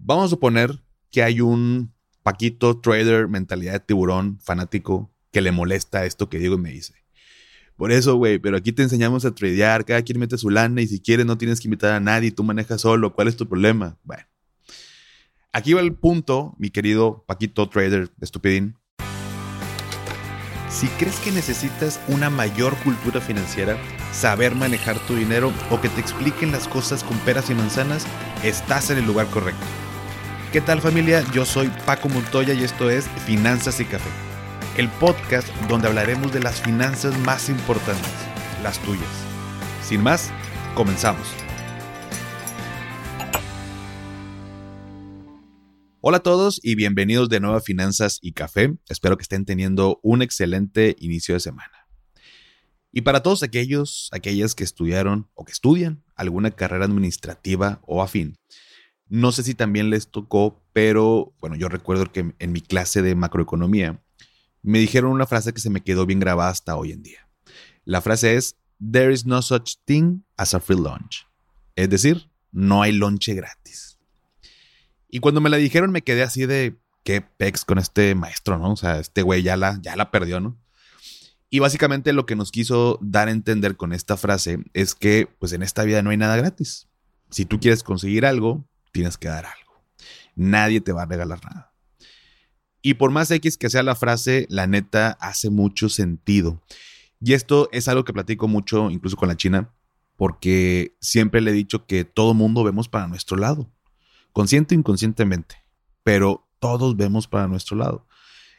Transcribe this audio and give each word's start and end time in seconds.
Vamos 0.00 0.26
a 0.26 0.28
suponer 0.28 0.82
que 1.10 1.22
hay 1.22 1.40
un 1.40 1.92
Paquito 2.22 2.78
trader, 2.80 3.26
mentalidad 3.26 3.72
de 3.72 3.80
tiburón, 3.80 4.38
fanático, 4.40 5.10
que 5.32 5.40
le 5.40 5.50
molesta 5.50 6.04
esto 6.04 6.28
que 6.28 6.38
digo 6.38 6.56
y 6.56 6.58
me 6.58 6.70
dice. 6.70 6.94
Por 7.76 7.90
eso, 7.90 8.16
güey, 8.16 8.38
pero 8.38 8.56
aquí 8.56 8.72
te 8.72 8.82
enseñamos 8.82 9.24
a 9.24 9.34
tradear, 9.34 9.84
cada 9.84 10.02
quien 10.02 10.18
mete 10.18 10.36
su 10.36 10.50
lana 10.50 10.82
y 10.82 10.88
si 10.88 11.00
quieres 11.00 11.24
no 11.24 11.38
tienes 11.38 11.60
que 11.60 11.68
invitar 11.68 11.92
a 11.92 12.00
nadie, 12.00 12.30
tú 12.30 12.44
manejas 12.44 12.82
solo, 12.82 13.14
¿cuál 13.14 13.28
es 13.28 13.36
tu 13.36 13.48
problema? 13.48 13.96
Bueno, 14.02 14.24
aquí 15.52 15.72
va 15.72 15.80
el 15.80 15.94
punto, 15.94 16.54
mi 16.58 16.70
querido 16.70 17.24
Paquito 17.26 17.68
trader 17.68 18.10
estupidín. 18.20 18.76
Si 20.68 20.86
crees 20.88 21.18
que 21.20 21.32
necesitas 21.32 21.98
una 22.08 22.28
mayor 22.28 22.76
cultura 22.84 23.22
financiera, 23.22 23.78
saber 24.12 24.54
manejar 24.54 24.98
tu 25.06 25.14
dinero 25.14 25.50
o 25.70 25.80
que 25.80 25.88
te 25.88 26.00
expliquen 26.00 26.52
las 26.52 26.68
cosas 26.68 27.02
con 27.02 27.16
peras 27.20 27.48
y 27.48 27.54
manzanas, 27.54 28.06
estás 28.44 28.90
en 28.90 28.98
el 28.98 29.06
lugar 29.06 29.28
correcto. 29.28 29.64
¿Qué 30.52 30.62
tal 30.62 30.80
familia? 30.80 31.22
Yo 31.34 31.44
soy 31.44 31.68
Paco 31.84 32.08
Montoya 32.08 32.54
y 32.54 32.64
esto 32.64 32.88
es 32.88 33.06
Finanzas 33.26 33.80
y 33.80 33.84
Café, 33.84 34.08
el 34.78 34.88
podcast 34.88 35.46
donde 35.68 35.88
hablaremos 35.88 36.32
de 36.32 36.40
las 36.40 36.62
finanzas 36.62 37.18
más 37.18 37.50
importantes, 37.50 38.10
las 38.62 38.78
tuyas. 38.78 39.10
Sin 39.82 40.02
más, 40.02 40.30
comenzamos. 40.74 41.28
Hola 46.00 46.16
a 46.16 46.22
todos 46.22 46.60
y 46.62 46.76
bienvenidos 46.76 47.28
de 47.28 47.40
nuevo 47.40 47.56
a 47.56 47.60
Finanzas 47.60 48.18
y 48.22 48.32
Café. 48.32 48.74
Espero 48.88 49.18
que 49.18 49.24
estén 49.24 49.44
teniendo 49.44 50.00
un 50.02 50.22
excelente 50.22 50.96
inicio 50.98 51.34
de 51.34 51.40
semana. 51.40 51.88
Y 52.90 53.02
para 53.02 53.22
todos 53.22 53.42
aquellos, 53.42 54.08
aquellas 54.12 54.54
que 54.54 54.64
estudiaron 54.64 55.28
o 55.34 55.44
que 55.44 55.52
estudian 55.52 56.02
alguna 56.16 56.52
carrera 56.52 56.86
administrativa 56.86 57.82
o 57.86 58.02
afín, 58.02 58.38
no 59.08 59.32
sé 59.32 59.42
si 59.42 59.54
también 59.54 59.90
les 59.90 60.08
tocó, 60.08 60.62
pero 60.72 61.32
bueno, 61.40 61.56
yo 61.56 61.68
recuerdo 61.68 62.12
que 62.12 62.34
en 62.38 62.52
mi 62.52 62.60
clase 62.60 63.02
de 63.02 63.14
macroeconomía 63.14 64.02
me 64.62 64.78
dijeron 64.78 65.12
una 65.12 65.26
frase 65.26 65.52
que 65.52 65.60
se 65.60 65.70
me 65.70 65.82
quedó 65.82 66.06
bien 66.06 66.20
grabada 66.20 66.50
hasta 66.50 66.76
hoy 66.76 66.92
en 66.92 67.02
día. 67.02 67.28
La 67.84 68.00
frase 68.00 68.36
es, 68.36 68.56
There 68.80 69.12
is 69.12 69.26
no 69.26 69.42
such 69.42 69.76
thing 69.84 70.20
as 70.36 70.54
a 70.54 70.60
free 70.60 70.76
lunch. 70.76 71.26
Es 71.74 71.90
decir, 71.90 72.30
no 72.52 72.82
hay 72.82 72.92
lonche 72.92 73.34
gratis. 73.34 73.98
Y 75.08 75.20
cuando 75.20 75.40
me 75.40 75.50
la 75.50 75.56
dijeron 75.56 75.90
me 75.90 76.02
quedé 76.02 76.22
así 76.22 76.46
de, 76.46 76.78
qué 77.02 77.22
pex 77.22 77.64
con 77.64 77.78
este 77.78 78.14
maestro, 78.14 78.58
¿no? 78.58 78.72
O 78.72 78.76
sea, 78.76 78.98
este 78.98 79.22
güey 79.22 79.42
ya 79.42 79.56
la, 79.56 79.78
ya 79.80 79.96
la 79.96 80.10
perdió, 80.10 80.40
¿no? 80.40 80.60
Y 81.48 81.60
básicamente 81.60 82.12
lo 82.12 82.26
que 82.26 82.36
nos 82.36 82.50
quiso 82.50 82.98
dar 83.00 83.28
a 83.28 83.30
entender 83.30 83.76
con 83.76 83.94
esta 83.94 84.18
frase 84.18 84.58
es 84.74 84.94
que 84.94 85.26
pues 85.38 85.54
en 85.54 85.62
esta 85.62 85.84
vida 85.84 86.02
no 86.02 86.10
hay 86.10 86.18
nada 86.18 86.36
gratis. 86.36 86.86
Si 87.30 87.46
tú 87.46 87.60
quieres 87.60 87.82
conseguir 87.82 88.26
algo, 88.26 88.68
tienes 88.92 89.18
que 89.18 89.28
dar 89.28 89.46
algo. 89.46 89.84
Nadie 90.34 90.80
te 90.80 90.92
va 90.92 91.02
a 91.02 91.06
regalar 91.06 91.44
nada. 91.44 91.72
Y 92.82 92.94
por 92.94 93.10
más 93.10 93.30
X 93.30 93.56
que 93.56 93.70
sea 93.70 93.82
la 93.82 93.96
frase, 93.96 94.46
la 94.48 94.66
neta 94.66 95.18
hace 95.20 95.50
mucho 95.50 95.88
sentido. 95.88 96.62
Y 97.20 97.32
esto 97.32 97.68
es 97.72 97.88
algo 97.88 98.04
que 98.04 98.12
platico 98.12 98.46
mucho, 98.46 98.90
incluso 98.90 99.16
con 99.16 99.28
la 99.28 99.36
China, 99.36 99.74
porque 100.16 100.96
siempre 101.00 101.40
le 101.40 101.50
he 101.50 101.54
dicho 101.54 101.86
que 101.86 102.04
todo 102.04 102.34
mundo 102.34 102.64
vemos 102.64 102.88
para 102.88 103.08
nuestro 103.08 103.36
lado, 103.36 103.70
consciente 104.32 104.74
o 104.74 104.78
inconscientemente, 104.78 105.56
pero 106.04 106.48
todos 106.60 106.96
vemos 106.96 107.26
para 107.26 107.48
nuestro 107.48 107.76
lado. 107.76 108.06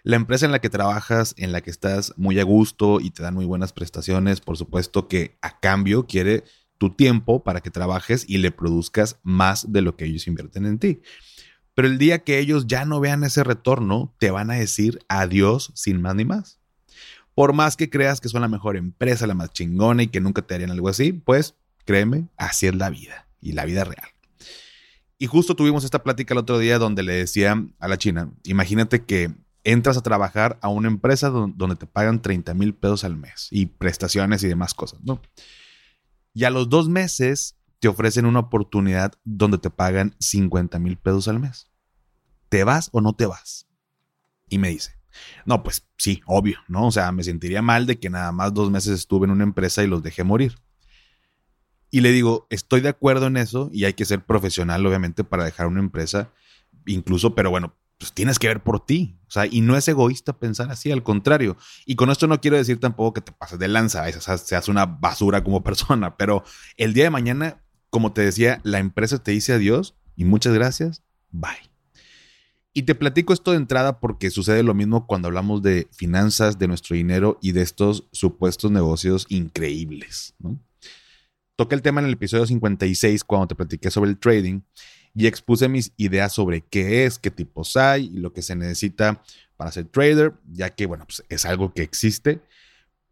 La 0.03 0.15
empresa 0.15 0.45
en 0.45 0.51
la 0.51 0.59
que 0.59 0.69
trabajas, 0.69 1.33
en 1.37 1.51
la 1.51 1.61
que 1.61 1.69
estás 1.69 2.13
muy 2.17 2.39
a 2.39 2.43
gusto 2.43 3.01
y 3.01 3.11
te 3.11 3.23
dan 3.23 3.33
muy 3.33 3.45
buenas 3.45 3.73
prestaciones, 3.73 4.39
por 4.39 4.57
supuesto 4.57 5.07
que 5.07 5.37
a 5.41 5.59
cambio 5.59 6.07
quiere 6.07 6.43
tu 6.79 6.89
tiempo 6.89 7.43
para 7.43 7.61
que 7.61 7.69
trabajes 7.69 8.25
y 8.27 8.39
le 8.39 8.51
produzcas 8.51 9.19
más 9.21 9.71
de 9.71 9.81
lo 9.81 9.95
que 9.95 10.05
ellos 10.05 10.27
invierten 10.27 10.65
en 10.65 10.79
ti. 10.79 11.01
Pero 11.75 11.87
el 11.87 11.99
día 11.99 12.23
que 12.23 12.39
ellos 12.39 12.65
ya 12.65 12.85
no 12.85 12.99
vean 12.99 13.23
ese 13.23 13.43
retorno, 13.43 14.15
te 14.17 14.31
van 14.31 14.49
a 14.49 14.55
decir 14.55 14.99
adiós 15.07 15.71
sin 15.75 16.01
más 16.01 16.15
ni 16.15 16.25
más. 16.25 16.59
Por 17.35 17.53
más 17.53 17.77
que 17.77 17.89
creas 17.89 18.19
que 18.19 18.29
son 18.29 18.41
la 18.41 18.47
mejor 18.47 18.75
empresa, 18.75 19.27
la 19.27 19.35
más 19.35 19.53
chingona 19.53 20.03
y 20.03 20.07
que 20.07 20.19
nunca 20.19 20.41
te 20.41 20.55
harían 20.55 20.71
algo 20.71 20.89
así, 20.89 21.13
pues 21.13 21.55
créeme, 21.85 22.27
así 22.37 22.67
es 22.67 22.75
la 22.75 22.89
vida 22.89 23.27
y 23.39 23.51
la 23.51 23.65
vida 23.65 23.83
real. 23.83 24.09
Y 25.17 25.27
justo 25.27 25.55
tuvimos 25.55 25.83
esta 25.83 26.01
plática 26.01 26.33
el 26.33 26.39
otro 26.39 26.59
día 26.59 26.79
donde 26.79 27.03
le 27.03 27.13
decía 27.13 27.61
a 27.79 27.87
la 27.87 27.97
China, 27.97 28.31
imagínate 28.43 29.03
que 29.03 29.31
entras 29.63 29.97
a 29.97 30.01
trabajar 30.01 30.57
a 30.61 30.69
una 30.69 30.87
empresa 30.87 31.29
donde 31.29 31.75
te 31.75 31.85
pagan 31.85 32.21
30 32.21 32.53
mil 32.53 32.73
pesos 32.73 33.03
al 33.03 33.17
mes 33.17 33.49
y 33.51 33.65
prestaciones 33.65 34.43
y 34.43 34.47
demás 34.47 34.73
cosas, 34.73 35.01
¿no? 35.03 35.21
Y 36.33 36.43
a 36.43 36.49
los 36.49 36.69
dos 36.69 36.89
meses 36.89 37.57
te 37.79 37.87
ofrecen 37.87 38.25
una 38.25 38.39
oportunidad 38.39 39.13
donde 39.23 39.57
te 39.57 39.69
pagan 39.69 40.15
50 40.19 40.79
mil 40.79 40.97
pesos 40.97 41.27
al 41.27 41.39
mes. 41.39 41.69
¿Te 42.49 42.63
vas 42.63 42.89
o 42.91 43.01
no 43.01 43.13
te 43.13 43.25
vas? 43.25 43.67
Y 44.49 44.57
me 44.57 44.69
dice, 44.69 44.99
no, 45.45 45.63
pues 45.63 45.87
sí, 45.97 46.21
obvio, 46.25 46.59
¿no? 46.67 46.87
O 46.87 46.91
sea, 46.91 47.11
me 47.11 47.23
sentiría 47.23 47.61
mal 47.61 47.85
de 47.85 47.99
que 47.99 48.09
nada 48.09 48.31
más 48.31 48.53
dos 48.53 48.71
meses 48.71 48.93
estuve 48.99 49.25
en 49.25 49.31
una 49.31 49.43
empresa 49.43 49.83
y 49.83 49.87
los 49.87 50.03
dejé 50.03 50.23
morir. 50.23 50.55
Y 51.91 52.01
le 52.01 52.11
digo, 52.11 52.47
estoy 52.49 52.81
de 52.81 52.89
acuerdo 52.89 53.27
en 53.27 53.37
eso 53.37 53.69
y 53.73 53.85
hay 53.85 53.93
que 53.93 54.05
ser 54.05 54.23
profesional, 54.25 54.85
obviamente, 54.85 55.23
para 55.23 55.43
dejar 55.43 55.67
una 55.67 55.79
empresa, 55.79 56.31
incluso, 56.85 57.33
pero 57.33 57.49
bueno, 57.49 57.75
pues 57.99 58.13
tienes 58.13 58.39
que 58.39 58.47
ver 58.47 58.63
por 58.63 58.83
ti. 58.83 59.19
O 59.27 59.31
sea, 59.31 59.45
y 59.45 59.61
no 59.61 59.77
es 59.77 59.87
egoísta 59.87 60.33
pensar 60.39 60.71
así, 60.71 60.89
al 60.91 61.03
contrario. 61.03 61.57
Y 61.85 61.95
con 61.95 62.09
esto 62.09 62.25
no 62.25 62.41
quiero 62.41 62.57
decir 62.57 62.79
tampoco 62.79 63.13
que 63.13 63.21
te 63.21 63.31
pases 63.31 63.59
de 63.59 63.67
lanza, 63.67 64.09
seas 64.37 64.67
una 64.67 64.87
basura 64.87 65.43
como 65.43 65.61
persona, 65.63 66.17
pero 66.17 66.43
el 66.77 66.93
día 66.93 67.03
de 67.03 67.09
mañana, 67.11 67.61
como 67.91 68.13
te 68.13 68.21
decía, 68.21 68.59
la 68.63 68.79
empresa 68.79 69.21
te 69.21 69.31
dice 69.31 69.53
adiós 69.53 69.95
y 70.15 70.23
muchas 70.23 70.53
gracias, 70.53 71.03
bye. 71.29 71.69
Y 72.73 72.83
te 72.83 72.95
platico 72.95 73.33
esto 73.33 73.51
de 73.51 73.57
entrada 73.57 73.99
porque 73.99 74.29
sucede 74.29 74.63
lo 74.63 74.73
mismo 74.73 75.05
cuando 75.05 75.27
hablamos 75.27 75.61
de 75.61 75.87
finanzas, 75.91 76.57
de 76.57 76.67
nuestro 76.67 76.95
dinero 76.95 77.37
y 77.41 77.51
de 77.51 77.61
estos 77.61 78.07
supuestos 78.13 78.71
negocios 78.71 79.25
increíbles. 79.27 80.35
Toqué 81.57 81.75
el 81.75 81.81
tema 81.81 81.99
en 81.99 82.07
el 82.07 82.13
episodio 82.13 82.45
56 82.45 83.23
cuando 83.25 83.47
te 83.47 83.55
platiqué 83.55 83.91
sobre 83.91 84.11
el 84.11 84.17
trading 84.17 84.61
y 85.15 85.27
expuse 85.27 85.67
mis 85.67 85.91
ideas 85.97 86.33
sobre 86.33 86.61
qué 86.61 87.05
es, 87.05 87.19
qué 87.19 87.31
tipos 87.31 87.75
hay 87.77 88.05
y 88.05 88.19
lo 88.19 88.33
que 88.33 88.41
se 88.41 88.55
necesita 88.55 89.21
para 89.57 89.71
ser 89.71 89.85
trader, 89.85 90.33
ya 90.51 90.69
que, 90.69 90.85
bueno, 90.85 91.05
pues 91.05 91.23
es 91.29 91.45
algo 91.45 91.73
que 91.73 91.81
existe, 91.81 92.41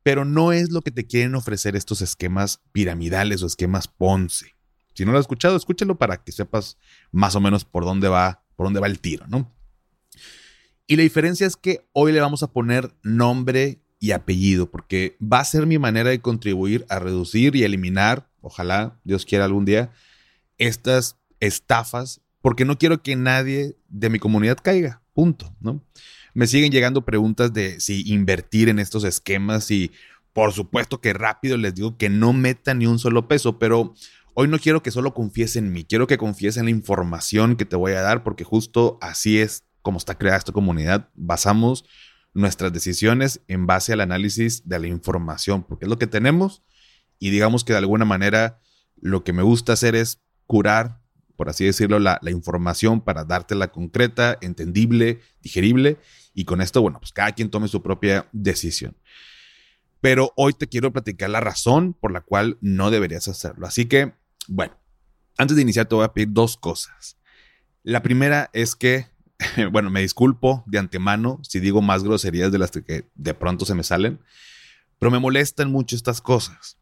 pero 0.04 0.24
no 0.24 0.54
es 0.54 0.72
lo 0.72 0.82
que 0.82 0.92
te 0.92 1.06
quieren 1.06 1.36
ofrecer 1.36 1.76
estos 1.76 2.02
esquemas 2.02 2.62
piramidales 2.72 3.44
o 3.44 3.48
esquemas 3.48 3.88
Ponce. 3.88 4.56
Si 4.94 5.06
no 5.06 5.12
lo 5.12 5.18
has 5.18 5.24
escuchado, 5.24 5.58
escúchalo 5.58 5.98
para 5.98 6.24
que 6.24 6.32
sepas 6.32 6.78
más 7.12 7.36
o 7.36 7.42
menos 7.42 7.66
por 7.66 7.84
dónde 7.84 8.08
va, 8.08 8.44
por 8.56 8.66
dónde 8.66 8.80
va 8.80 8.88
el 8.88 9.00
tiro, 9.00 9.28
¿no? 9.28 9.54
Y 10.88 10.96
la 10.96 11.04
diferencia 11.04 11.46
es 11.46 11.58
que 11.58 11.86
hoy 11.92 12.14
le 12.14 12.22
vamos 12.22 12.42
a 12.42 12.52
poner 12.52 12.96
nombre 13.04 13.82
y 14.00 14.12
apellido, 14.12 14.72
porque 14.72 15.18
va 15.22 15.40
a 15.40 15.46
ser 15.46 15.66
mi 15.66 15.78
manera 15.78 16.10
de 16.10 16.22
contribuir 16.22 16.86
a 16.88 17.00
reducir 17.00 17.56
y 17.56 17.64
eliminar, 17.64 18.30
ojalá 18.42 19.00
Dios 19.04 19.26
quiera 19.26 19.46
algún 19.46 19.66
día, 19.66 19.92
estas 20.58 21.18
estafas, 21.40 22.22
porque 22.42 22.66
no 22.66 22.78
quiero 22.78 23.02
que 23.02 23.16
nadie 23.16 23.76
de 23.90 24.10
mi 24.10 24.20
comunidad 24.20 24.58
caiga, 24.62 25.02
punto, 25.14 25.56
¿no? 25.60 25.84
Me 26.34 26.48
siguen 26.48 26.72
llegando 26.72 27.04
preguntas 27.04 27.54
de 27.54 27.80
si 27.80 28.08
invertir 28.12 28.70
en 28.70 28.80
estos 28.80 29.04
esquemas 29.04 29.72
y 29.72 29.92
por 30.34 30.54
supuesto 30.54 31.02
que 31.02 31.14
rápido 31.14 31.58
les 31.58 31.74
digo 31.74 31.98
que 31.98 32.10
no 32.10 32.32
metan 32.32 32.80
ni 32.80 32.86
un 32.86 33.00
solo 33.00 33.28
peso, 33.28 33.58
pero 33.58 33.96
hoy 34.36 34.48
no 34.48 34.60
quiero 34.60 34.84
que 34.84 34.92
solo 34.92 35.16
confíes 35.16 35.56
en 35.56 35.72
mí, 35.72 35.84
quiero 35.84 36.06
que 36.06 36.20
confíes 36.20 36.58
en 36.58 36.66
la 36.66 36.72
información 36.72 37.56
que 37.56 37.66
te 37.66 37.76
voy 37.76 37.94
a 37.94 38.02
dar, 38.02 38.24
porque 38.24 38.44
justo 38.44 39.00
así 39.02 39.40
es 39.40 39.64
como 39.82 39.98
está 39.98 40.16
creada 40.16 40.38
esta 40.38 40.52
comunidad. 40.52 41.10
Basamos 41.16 41.86
nuestras 42.36 42.72
decisiones 42.72 43.42
en 43.48 43.66
base 43.66 43.94
al 43.94 44.02
análisis 44.02 44.68
de 44.68 44.78
la 44.78 44.88
información, 44.88 45.64
porque 45.64 45.86
es 45.86 45.90
lo 45.90 45.98
que 45.98 46.06
tenemos 46.06 46.62
y 47.18 47.32
digamos 47.32 47.64
que 47.64 47.74
de 47.74 47.80
alguna 47.80 48.06
manera 48.06 48.60
lo 48.96 49.24
que 49.24 49.34
me 49.34 49.42
gusta 49.42 49.74
hacer 49.74 49.96
es 49.96 50.22
curar 50.46 51.02
por 51.38 51.50
así 51.50 51.64
decirlo, 51.64 52.00
la, 52.00 52.20
información 52.30 53.00
para 53.00 53.24
dártela 53.24 53.72
concreta, 53.72 54.38
entendible, 54.42 55.22
digerible. 55.42 56.00
Y 56.34 56.46
con 56.46 56.62
esto, 56.62 56.82
bueno, 56.82 57.00
pues 57.00 57.14
cada 57.14 57.32
quien 57.32 57.50
tome 57.50 57.68
su 57.68 57.82
propia 57.82 58.28
decisión. 58.34 58.98
Pero 60.02 60.34
hoy 60.36 60.54
te 60.54 60.68
quiero 60.68 60.92
platicar 60.92 61.30
la 61.30 61.40
razón 61.40 61.94
por 61.94 62.12
la 62.12 62.22
cual 62.22 62.58
no 62.60 62.92
deberías 62.92 63.28
hacerlo. 63.28 63.68
Así 63.68 63.86
que, 63.86 64.14
bueno, 64.48 64.78
antes 65.38 65.56
de 65.56 65.62
iniciar 65.62 65.86
te 65.86 65.96
voy 65.96 66.06
a 66.06 66.14
pedir 66.14 66.30
dos 66.32 66.58
cosas. 66.58 67.18
La 67.84 68.02
primera 68.02 68.50
es 68.54 68.76
que, 68.76 69.08
bueno, 69.72 69.90
me 69.92 70.02
disculpo 70.02 70.64
de 70.66 70.80
antemano 70.80 71.40
si 71.44 71.60
digo 71.60 71.82
más 71.82 72.04
groserías 72.04 72.52
de 72.52 72.58
las 72.58 72.72
que 72.72 73.10
de 73.14 73.34
pronto 73.34 73.66
se 73.66 73.76
me 73.76 73.84
salen, 73.84 74.20
pero 75.00 75.12
me 75.12 75.20
molestan 75.20 75.72
mucho 75.72 75.96
estas 75.96 76.20
cosas. 76.20 76.78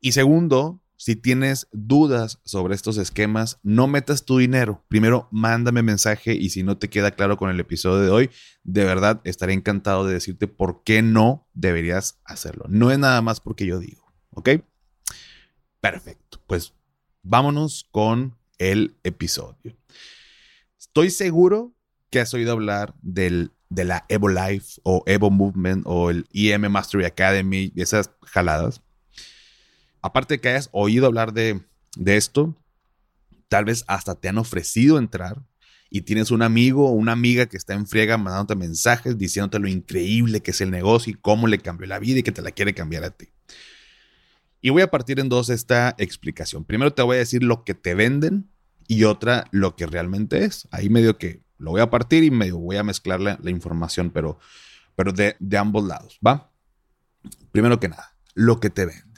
Y 0.00 0.12
segundo, 0.12 0.80
si 0.98 1.14
tienes 1.14 1.68
dudas 1.70 2.40
sobre 2.44 2.74
estos 2.74 2.98
esquemas, 2.98 3.60
no 3.62 3.86
metas 3.86 4.24
tu 4.24 4.38
dinero. 4.38 4.84
Primero, 4.88 5.28
mándame 5.30 5.84
mensaje 5.84 6.34
y 6.34 6.50
si 6.50 6.64
no 6.64 6.76
te 6.76 6.90
queda 6.90 7.12
claro 7.12 7.36
con 7.36 7.50
el 7.50 7.60
episodio 7.60 8.00
de 8.00 8.10
hoy, 8.10 8.30
de 8.64 8.84
verdad 8.84 9.20
estaré 9.22 9.52
encantado 9.52 10.04
de 10.04 10.14
decirte 10.14 10.48
por 10.48 10.82
qué 10.82 11.02
no 11.02 11.48
deberías 11.54 12.18
hacerlo. 12.24 12.64
No 12.68 12.90
es 12.90 12.98
nada 12.98 13.22
más 13.22 13.38
porque 13.38 13.64
yo 13.64 13.78
digo, 13.78 14.12
¿ok? 14.30 14.50
Perfecto. 15.80 16.42
Pues 16.48 16.74
vámonos 17.22 17.86
con 17.92 18.36
el 18.58 18.96
episodio. 19.04 19.76
Estoy 20.80 21.10
seguro 21.10 21.76
que 22.10 22.18
has 22.18 22.34
oído 22.34 22.50
hablar 22.50 22.96
del, 23.02 23.52
de 23.68 23.84
la 23.84 24.04
Evo 24.08 24.28
Life 24.28 24.80
o 24.82 25.04
Evo 25.06 25.30
Movement 25.30 25.84
o 25.86 26.10
el 26.10 26.26
EM 26.32 26.68
Mastery 26.68 27.04
Academy 27.04 27.72
esas 27.76 28.10
jaladas. 28.24 28.82
Aparte 30.02 30.34
de 30.34 30.40
que 30.40 30.48
hayas 30.50 30.68
oído 30.72 31.06
hablar 31.06 31.32
de, 31.32 31.60
de 31.96 32.16
esto, 32.16 32.54
tal 33.48 33.64
vez 33.64 33.84
hasta 33.88 34.14
te 34.14 34.28
han 34.28 34.38
ofrecido 34.38 34.98
entrar 34.98 35.42
y 35.90 36.02
tienes 36.02 36.30
un 36.30 36.42
amigo 36.42 36.88
o 36.88 36.92
una 36.92 37.12
amiga 37.12 37.46
que 37.46 37.56
está 37.56 37.74
en 37.74 37.86
friega 37.86 38.18
mandándote 38.18 38.56
mensajes 38.56 39.16
diciéndote 39.16 39.58
lo 39.58 39.68
increíble 39.68 40.42
que 40.42 40.50
es 40.50 40.60
el 40.60 40.70
negocio 40.70 41.12
y 41.12 41.14
cómo 41.14 41.46
le 41.46 41.58
cambió 41.58 41.86
la 41.86 41.98
vida 41.98 42.20
y 42.20 42.22
que 42.22 42.32
te 42.32 42.42
la 42.42 42.50
quiere 42.50 42.74
cambiar 42.74 43.04
a 43.04 43.10
ti. 43.10 43.28
Y 44.60 44.70
voy 44.70 44.82
a 44.82 44.90
partir 44.90 45.20
en 45.20 45.28
dos 45.28 45.50
esta 45.50 45.94
explicación. 45.98 46.64
Primero 46.64 46.92
te 46.92 47.02
voy 47.02 47.16
a 47.16 47.20
decir 47.20 47.42
lo 47.42 47.64
que 47.64 47.74
te 47.74 47.94
venden 47.94 48.50
y 48.86 49.04
otra 49.04 49.46
lo 49.52 49.76
que 49.76 49.86
realmente 49.86 50.44
es. 50.44 50.68
Ahí 50.72 50.88
medio 50.90 51.16
que 51.16 51.42
lo 51.58 51.70
voy 51.70 51.80
a 51.80 51.90
partir 51.90 52.24
y 52.24 52.30
medio 52.30 52.58
voy 52.58 52.76
a 52.76 52.82
mezclar 52.82 53.20
la, 53.20 53.38
información, 53.44 54.10
pero, 54.10 54.38
pero 54.96 55.12
de, 55.12 55.36
de 55.38 55.58
ambos 55.58 55.84
lados, 55.84 56.18
¿va? 56.26 56.50
Primero 57.52 57.78
que 57.80 57.88
nada, 57.88 58.14
lo 58.34 58.60
que 58.60 58.70
te 58.70 58.86
venden. 58.86 59.17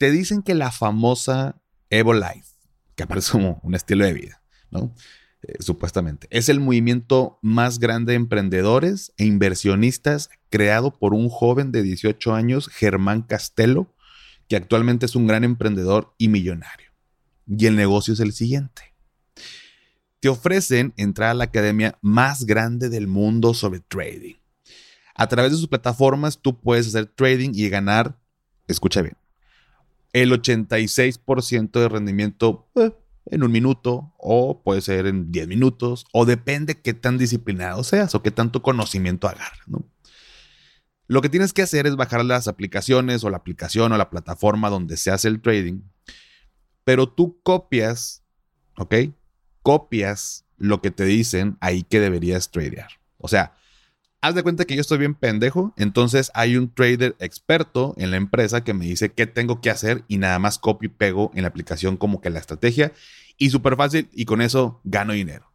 Te 0.00 0.10
dicen 0.10 0.40
que 0.40 0.54
la 0.54 0.72
famosa 0.72 1.60
Evo 1.90 2.14
Life, 2.14 2.56
que 2.94 3.02
aparece 3.02 3.32
como 3.32 3.60
un 3.62 3.74
estilo 3.74 4.06
de 4.06 4.14
vida, 4.14 4.42
¿no? 4.70 4.94
Eh, 5.42 5.56
supuestamente. 5.60 6.26
Es 6.30 6.48
el 6.48 6.58
movimiento 6.58 7.38
más 7.42 7.78
grande 7.78 8.12
de 8.12 8.16
emprendedores 8.16 9.12
e 9.18 9.26
inversionistas 9.26 10.30
creado 10.48 10.98
por 10.98 11.12
un 11.12 11.28
joven 11.28 11.70
de 11.70 11.82
18 11.82 12.34
años, 12.34 12.68
Germán 12.68 13.20
Castelo, 13.20 13.94
que 14.48 14.56
actualmente 14.56 15.04
es 15.04 15.16
un 15.16 15.26
gran 15.26 15.44
emprendedor 15.44 16.14
y 16.16 16.28
millonario. 16.28 16.92
Y 17.46 17.66
el 17.66 17.76
negocio 17.76 18.14
es 18.14 18.20
el 18.20 18.32
siguiente. 18.32 18.94
Te 20.20 20.30
ofrecen 20.30 20.94
entrar 20.96 21.28
a 21.28 21.34
la 21.34 21.44
academia 21.44 21.98
más 22.00 22.46
grande 22.46 22.88
del 22.88 23.06
mundo 23.06 23.52
sobre 23.52 23.80
trading. 23.80 24.36
A 25.14 25.26
través 25.26 25.52
de 25.52 25.58
sus 25.58 25.68
plataformas 25.68 26.38
tú 26.40 26.58
puedes 26.58 26.86
hacer 26.86 27.04
trading 27.04 27.50
y 27.52 27.68
ganar, 27.68 28.18
escucha 28.66 29.02
bien, 29.02 29.19
el 30.12 30.32
86% 30.32 31.70
de 31.70 31.88
rendimiento 31.88 32.68
eh, 32.76 32.92
en 33.26 33.42
un 33.42 33.52
minuto 33.52 34.12
o 34.18 34.62
puede 34.62 34.80
ser 34.80 35.06
en 35.06 35.30
10 35.30 35.48
minutos 35.48 36.04
o 36.12 36.24
depende 36.24 36.80
qué 36.80 36.94
tan 36.94 37.18
disciplinado 37.18 37.84
seas 37.84 38.14
o 38.14 38.22
qué 38.22 38.30
tanto 38.30 38.62
conocimiento 38.62 39.28
agarras, 39.28 39.66
¿no? 39.66 39.84
Lo 41.06 41.22
que 41.22 41.28
tienes 41.28 41.52
que 41.52 41.62
hacer 41.62 41.88
es 41.88 41.96
bajar 41.96 42.24
las 42.24 42.46
aplicaciones 42.46 43.24
o 43.24 43.30
la 43.30 43.38
aplicación 43.38 43.90
o 43.90 43.96
la 43.96 44.10
plataforma 44.10 44.70
donde 44.70 44.96
se 44.96 45.10
hace 45.10 45.26
el 45.26 45.40
trading, 45.40 45.82
pero 46.84 47.08
tú 47.08 47.40
copias, 47.42 48.22
¿ok? 48.76 48.94
Copias 49.62 50.44
lo 50.56 50.80
que 50.80 50.92
te 50.92 51.04
dicen 51.04 51.56
ahí 51.60 51.82
que 51.82 51.98
deberías 51.98 52.52
tradear. 52.52 52.90
O 53.18 53.26
sea, 53.26 53.56
haz 54.20 54.34
de 54.34 54.42
cuenta 54.42 54.64
que 54.64 54.74
yo 54.74 54.80
estoy 54.80 54.98
bien 54.98 55.14
pendejo, 55.14 55.72
entonces 55.76 56.30
hay 56.34 56.56
un 56.56 56.72
trader 56.72 57.16
experto 57.18 57.94
en 57.96 58.10
la 58.10 58.16
empresa 58.16 58.62
que 58.62 58.74
me 58.74 58.84
dice 58.84 59.12
qué 59.12 59.26
tengo 59.26 59.60
que 59.60 59.70
hacer 59.70 60.04
y 60.08 60.18
nada 60.18 60.38
más 60.38 60.58
copio 60.58 60.88
y 60.88 60.92
pego 60.92 61.30
en 61.34 61.42
la 61.42 61.48
aplicación 61.48 61.96
como 61.96 62.20
que 62.20 62.30
la 62.30 62.38
estrategia 62.38 62.92
y 63.38 63.50
súper 63.50 63.76
fácil 63.76 64.08
y 64.12 64.26
con 64.26 64.42
eso 64.42 64.80
gano 64.84 65.14
dinero. 65.14 65.50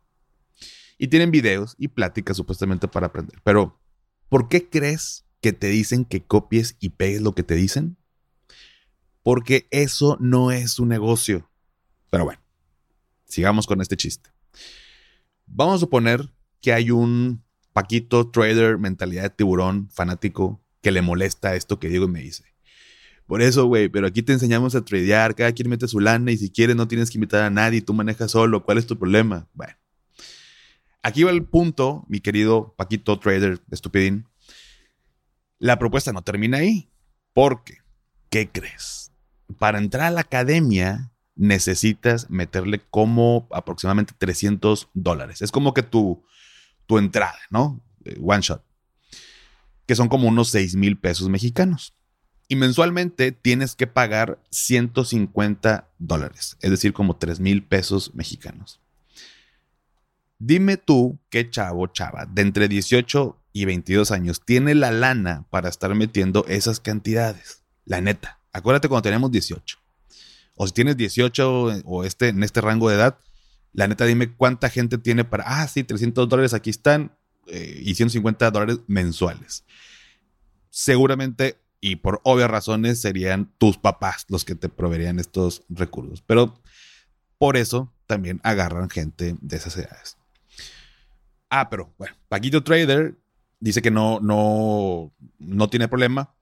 Y 0.97 1.07
tienen 1.07 1.31
videos 1.31 1.75
y 1.77 1.89
pláticas 1.89 2.37
supuestamente 2.37 2.87
para 2.87 3.07
aprender. 3.07 3.39
Pero, 3.43 3.79
¿por 4.29 4.47
qué 4.47 4.69
crees 4.69 5.25
que 5.41 5.53
te 5.53 5.67
dicen 5.67 6.05
que 6.05 6.23
copies 6.23 6.77
y 6.79 6.89
pegues 6.89 7.21
lo 7.21 7.35
que 7.35 7.43
te 7.43 7.55
dicen? 7.55 7.97
Porque 9.21 9.67
eso 9.71 10.17
no 10.19 10.51
es 10.51 10.79
un 10.79 10.87
negocio. 10.87 11.49
Pero 12.09 12.25
bueno, 12.25 12.41
sigamos 13.25 13.67
con 13.67 13.81
este 13.81 13.97
chiste. 13.97 14.29
Vamos 15.45 15.75
a 15.75 15.79
suponer 15.79 16.31
que 16.61 16.73
hay 16.73 16.91
un 16.91 17.44
Paquito, 17.75 18.29
trader, 18.31 18.77
mentalidad 18.77 19.23
de 19.23 19.29
tiburón, 19.31 19.89
fanático, 19.91 20.63
que 20.81 20.91
le 20.91 21.01
molesta 21.01 21.55
esto 21.55 21.77
que 21.77 21.89
digo 21.89 22.05
y 22.05 22.07
me 22.07 22.21
dice. 22.21 22.45
Por 23.27 23.41
eso, 23.41 23.65
güey, 23.65 23.89
pero 23.89 24.07
aquí 24.07 24.21
te 24.21 24.31
enseñamos 24.31 24.75
a 24.75 24.85
tradear, 24.85 25.35
cada 25.35 25.51
quien 25.51 25.69
mete 25.69 25.85
su 25.89 25.99
lana 25.99 26.31
y 26.31 26.37
si 26.37 26.49
quieres 26.49 26.77
no 26.77 26.87
tienes 26.87 27.11
que 27.11 27.17
invitar 27.17 27.43
a 27.43 27.49
nadie, 27.49 27.81
tú 27.81 27.93
manejas 27.93 28.31
solo, 28.31 28.63
¿cuál 28.63 28.77
es 28.77 28.87
tu 28.87 28.97
problema? 28.97 29.49
Bueno, 29.53 29.73
aquí 31.03 31.23
va 31.23 31.31
el 31.31 31.43
punto, 31.43 32.05
mi 32.07 32.21
querido 32.21 32.73
Paquito, 32.77 33.19
trader, 33.19 33.59
estupidín. 33.69 34.25
La 35.59 35.77
propuesta 35.77 36.13
no 36.13 36.21
termina 36.21 36.59
ahí, 36.59 36.89
porque, 37.33 37.79
¿qué 38.29 38.49
crees? 38.49 39.11
Para 39.59 39.79
entrar 39.79 40.05
a 40.05 40.11
la 40.11 40.21
academia 40.21 41.11
necesitas 41.35 42.29
meterle 42.29 42.79
como 42.89 43.49
aproximadamente 43.51 44.13
300 44.17 44.87
dólares. 44.93 45.41
Es 45.41 45.51
como 45.51 45.73
que 45.73 45.83
tu 45.83 46.23
tu 46.85 46.97
entrada, 46.97 47.39
¿no? 47.49 47.81
One 48.21 48.41
shot. 48.41 48.63
Que 49.85 49.95
son 49.95 50.09
como 50.09 50.27
unos 50.27 50.49
6 50.49 50.75
mil 50.75 50.97
pesos 50.97 51.29
mexicanos. 51.29 51.93
Y 52.47 52.55
mensualmente 52.55 53.31
tienes 53.31 53.75
que 53.75 53.87
pagar 53.87 54.39
150 54.51 55.89
dólares, 55.97 56.57
es 56.61 56.69
decir, 56.69 56.93
como 56.93 57.15
3 57.15 57.39
mil 57.39 57.63
pesos 57.63 58.13
mexicanos. 58.13 58.79
Dime 60.37 60.77
tú 60.77 61.17
qué 61.29 61.49
chavo, 61.49 61.87
chava, 61.87 62.25
de 62.25 62.41
entre 62.43 62.67
18 62.67 63.41
y 63.53 63.65
22 63.65 64.11
años 64.11 64.41
tiene 64.43 64.75
la 64.75 64.91
lana 64.91 65.45
para 65.49 65.69
estar 65.69 65.95
metiendo 65.95 66.45
esas 66.47 66.79
cantidades. 66.79 67.63
La 67.85 68.01
neta. 68.01 68.41
Acuérdate 68.51 68.89
cuando 68.89 69.03
tenemos 69.03 69.31
18. 69.31 69.77
O 70.55 70.67
si 70.67 70.73
tienes 70.73 70.97
18 70.97 71.81
o 71.85 72.03
este, 72.03 72.29
en 72.29 72.43
este 72.43 72.61
rango 72.61 72.89
de 72.89 72.95
edad, 72.95 73.17
la 73.75 73.87
neta, 73.87 74.05
dime 74.05 74.33
cuánta 74.33 74.69
gente 74.69 74.97
tiene 74.97 75.25
para, 75.25 75.43
ah, 75.45 75.67
sí, 75.67 75.83
300 75.83 76.29
dólares 76.29 76.53
aquí 76.53 76.69
están 76.69 77.11
eh, 77.47 77.81
y 77.83 77.93
150 77.95 78.49
dólares 78.49 78.79
mensuales. 78.87 79.65
Seguramente, 80.69 81.57
y 81.81 81.97
por 81.97 82.21
obvias 82.23 82.49
razones, 82.49 83.01
serían 83.01 83.51
tus 83.57 83.77
papás 83.77 84.25
los 84.29 84.45
que 84.45 84.55
te 84.55 84.69
proveerían 84.69 85.19
estos 85.19 85.63
recursos. 85.67 86.23
Pero 86.25 86.59
por 87.37 87.57
eso 87.57 87.93
también 88.07 88.39
agarran 88.43 88.89
gente 88.89 89.35
de 89.41 89.57
esas 89.57 89.77
edades. 89.77 90.17
Ah, 91.49 91.69
pero 91.69 91.93
bueno, 91.97 92.15
Paquito 92.29 92.63
Trader 92.63 93.15
dice 93.59 93.81
que 93.81 93.91
no, 93.91 94.19
no, 94.21 95.11
no 95.37 95.69
tiene 95.69 95.89
problema. 95.89 96.33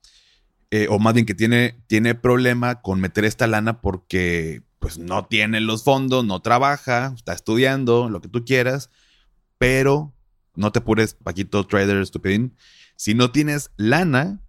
Eh, 0.70 0.88
o 0.90 0.98
más 1.00 1.14
bien 1.14 1.26
que 1.26 1.36
tiene, 1.36 1.80
tiene 1.88 2.16
problema 2.16 2.82
con 2.82 3.00
meter 3.00 3.26
esta 3.26 3.48
lana 3.48 3.82
porque 3.82 4.64
pues 4.84 4.98
no 4.98 5.26
tiene 5.26 5.62
los 5.62 5.86
fondos, 5.86 6.26
no 6.26 6.42
trabaja, 6.42 7.14
está 7.16 7.32
estudiando, 7.32 8.10
lo 8.10 8.20
que 8.20 8.28
tú 8.28 8.44
quieras, 8.44 8.90
pero 9.58 10.14
no 10.56 10.74
te 10.74 10.80
apures, 10.80 11.14
Paquito 11.14 11.66
Trader 11.66 11.96
Estupidín. 12.02 12.58
Si 12.98 13.14
no 13.14 13.32
tienes 13.32 13.72
lana, 13.78 14.42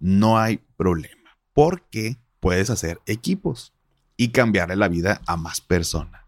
no 0.00 0.40
hay 0.40 0.56
problema, 0.76 1.38
porque 1.52 2.18
puedes 2.40 2.68
hacer 2.68 3.00
equipos 3.06 3.72
y 4.16 4.30
cambiarle 4.30 4.74
la 4.74 4.88
vida 4.88 5.22
a 5.28 5.36
más 5.36 5.60
personas. 5.60 6.22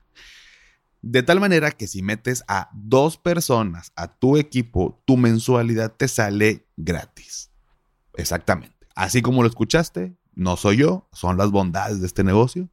De 1.01 1.25
tal 1.25 1.41
manera 1.41 1.73
que 1.73 1.89
si 1.89 2.01
metes 2.01 2.45
a 2.47 2.71
dos 2.73 3.17
personas 3.17 3.91
a 3.97 4.07
tu 4.07 4.37
equipo, 4.37 5.03
tu 5.05 5.17
mensualidad 5.17 5.93
te 5.93 6.07
sale 6.07 6.65
gratis. 6.77 7.51
Exactamente. 8.15 8.87
Así 8.95 9.21
como 9.21 9.43
lo 9.43 9.49
escuchaste, 9.49 10.17
no 10.33 10.57
soy 10.57 10.77
yo, 10.77 11.09
son 11.13 11.37
las 11.39 11.51
bondades 11.51 12.01
de 12.01 12.07
este 12.07 12.23
negocio 12.23 12.69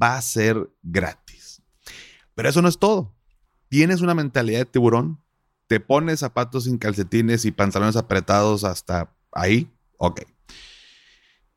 va 0.00 0.16
a 0.16 0.22
ser 0.22 0.70
gratis. 0.82 1.62
Pero 2.34 2.48
eso 2.48 2.62
no 2.62 2.68
es 2.68 2.78
todo. 2.78 3.14
Tienes 3.68 4.00
una 4.00 4.14
mentalidad 4.14 4.60
de 4.60 4.66
tiburón, 4.66 5.22
te 5.66 5.80
pones 5.80 6.20
zapatos 6.20 6.64
sin 6.64 6.78
calcetines 6.78 7.44
y 7.44 7.50
pantalones 7.50 7.96
apretados 7.96 8.64
hasta 8.64 9.14
ahí, 9.32 9.70
ok. 9.96 10.22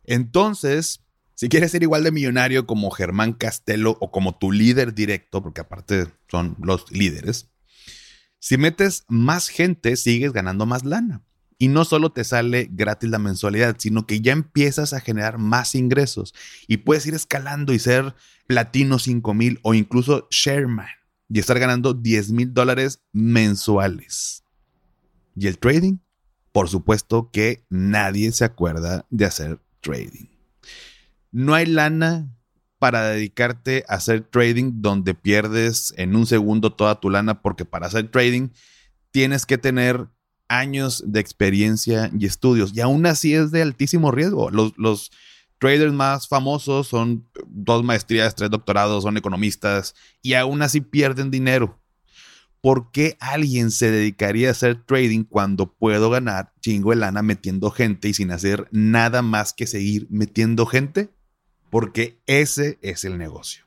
Entonces, 0.04 1.01
si 1.34 1.50
quieres 1.50 1.72
ser 1.72 1.84
igual 1.84 2.04
de 2.04 2.12
millonario 2.12 2.65
como 2.65 2.92
Germán 2.92 3.34
Castelo 3.34 3.98
o 4.00 4.12
como 4.12 4.38
tu 4.38 4.51
líder 4.51 4.94
directo, 4.94 5.44
porque 5.44 5.62
aparte 5.62 6.08
son 6.30 6.56
los 6.62 6.89
líderes, 6.92 7.50
si 8.39 8.58
metes 8.58 9.04
más 9.08 9.50
gente, 9.50 9.98
sigues 9.98 10.32
ganando 10.32 10.65
más 10.65 10.86
lana. 10.86 11.24
Y 11.58 11.70
no 11.70 11.86
solo 11.86 12.12
te 12.12 12.24
sale 12.24 12.70
gratis 12.72 13.10
la 13.10 13.20
mensualidad, 13.20 13.76
sino 13.80 14.06
que 14.06 14.20
ya 14.20 14.34
empiezas 14.34 14.94
a 14.94 15.00
generar 15.00 15.38
más 15.38 15.76
ingresos 15.76 16.34
y 16.68 16.78
puedes 16.78 17.06
ir 17.06 17.14
escalando 17.14 17.74
y 17.74 17.80
ser 17.80 18.14
platino 18.48 19.00
5000 19.00 19.60
o 19.64 19.74
incluso 19.74 20.28
Sherman 20.30 20.88
y 21.30 21.40
estar 21.40 21.58
ganando 21.60 21.94
10 21.94 22.32
mil 22.32 22.54
dólares 22.54 23.02
mensuales. 23.14 24.44
¿Y 25.36 25.48
el 25.48 25.58
trading? 25.58 25.98
Por 26.52 26.70
supuesto 26.70 27.30
que 27.32 27.66
nadie 27.70 28.32
se 28.32 28.46
acuerda 28.46 29.06
de 29.10 29.26
hacer 29.26 29.60
trading. 29.82 30.28
No 31.32 31.54
hay 31.54 31.66
lana 31.66 32.30
para 32.80 33.10
dedicarte 33.10 33.84
a 33.88 33.96
hacer 33.96 34.22
trading 34.22 34.82
donde 34.82 35.14
pierdes 35.14 35.94
en 35.98 36.16
un 36.16 36.26
segundo 36.26 36.74
toda 36.74 37.00
tu 37.00 37.10
lana 37.10 37.42
porque 37.42 37.66
para 37.66 37.88
hacer 37.88 38.10
trading 38.10 38.50
tienes 39.12 39.46
que 39.46 39.58
tener 39.58 40.08
años 40.48 41.04
de 41.06 41.20
experiencia 41.20 42.12
y 42.18 42.25
estudios. 42.25 42.72
Y 42.75 42.82
aún 42.82 43.06
así 43.06 43.34
es 43.34 43.52
de 43.52 43.62
altísimo 43.62 44.12
riesgo. 44.12 44.50
Los, 44.52 45.12
traders 45.58 45.94
más 45.94 46.28
famosos 46.28 46.88
son 46.88 47.28
dos 47.48 47.84
maestrías, 47.84 48.36
tres 48.36 48.50
doctorados, 48.50 49.04
son 49.04 49.18
economistas 49.18 49.96
y 50.22 50.34
aún 50.34 50.62
así 50.62 50.82
pierden 50.82 51.32
dinero. 51.32 51.80
¿Por 52.62 52.92
qué 52.92 53.16
alguien 53.20 53.72
se 53.72 53.90
dedicaría 53.90 54.50
a 54.50 54.52
hacer 54.52 54.84
trading 54.84 55.24
cuando 55.24 55.72
puedo 55.74 56.10
ganar 56.10 56.52
chingo 56.62 56.90
de 56.90 56.98
lana 56.98 57.22
metiendo 57.22 57.72
gente 57.72 58.10
y 58.10 58.14
sin 58.14 58.32
hacer 58.32 58.68
nada 58.72 59.22
más 59.22 59.54
que 59.54 59.68
seguir 59.68 60.08
metiendo 60.10 60.66
gente? 60.66 61.10
Porque 61.70 62.20
ese 62.25 62.78
es 62.82 63.06
el 63.06 63.18
negocio. 63.18 63.66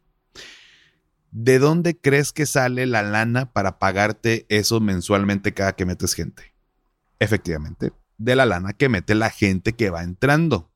¿De 1.30 1.58
dónde 1.58 1.96
crees 1.96 2.32
que 2.32 2.46
sale 2.46 2.86
la 2.86 3.02
lana 3.02 3.52
para 3.52 3.78
pagarte 3.78 4.46
eso 4.48 4.80
mensualmente 4.80 5.54
cada 5.54 5.74
que 5.74 5.84
metes 5.84 6.14
gente? 6.14 6.57
Efectivamente, 7.18 7.92
de 8.16 8.36
la 8.36 8.46
lana 8.46 8.72
que 8.72 8.88
mete 8.88 9.14
la 9.14 9.30
gente 9.30 9.74
que 9.74 9.90
va 9.90 10.02
entrando. 10.02 10.70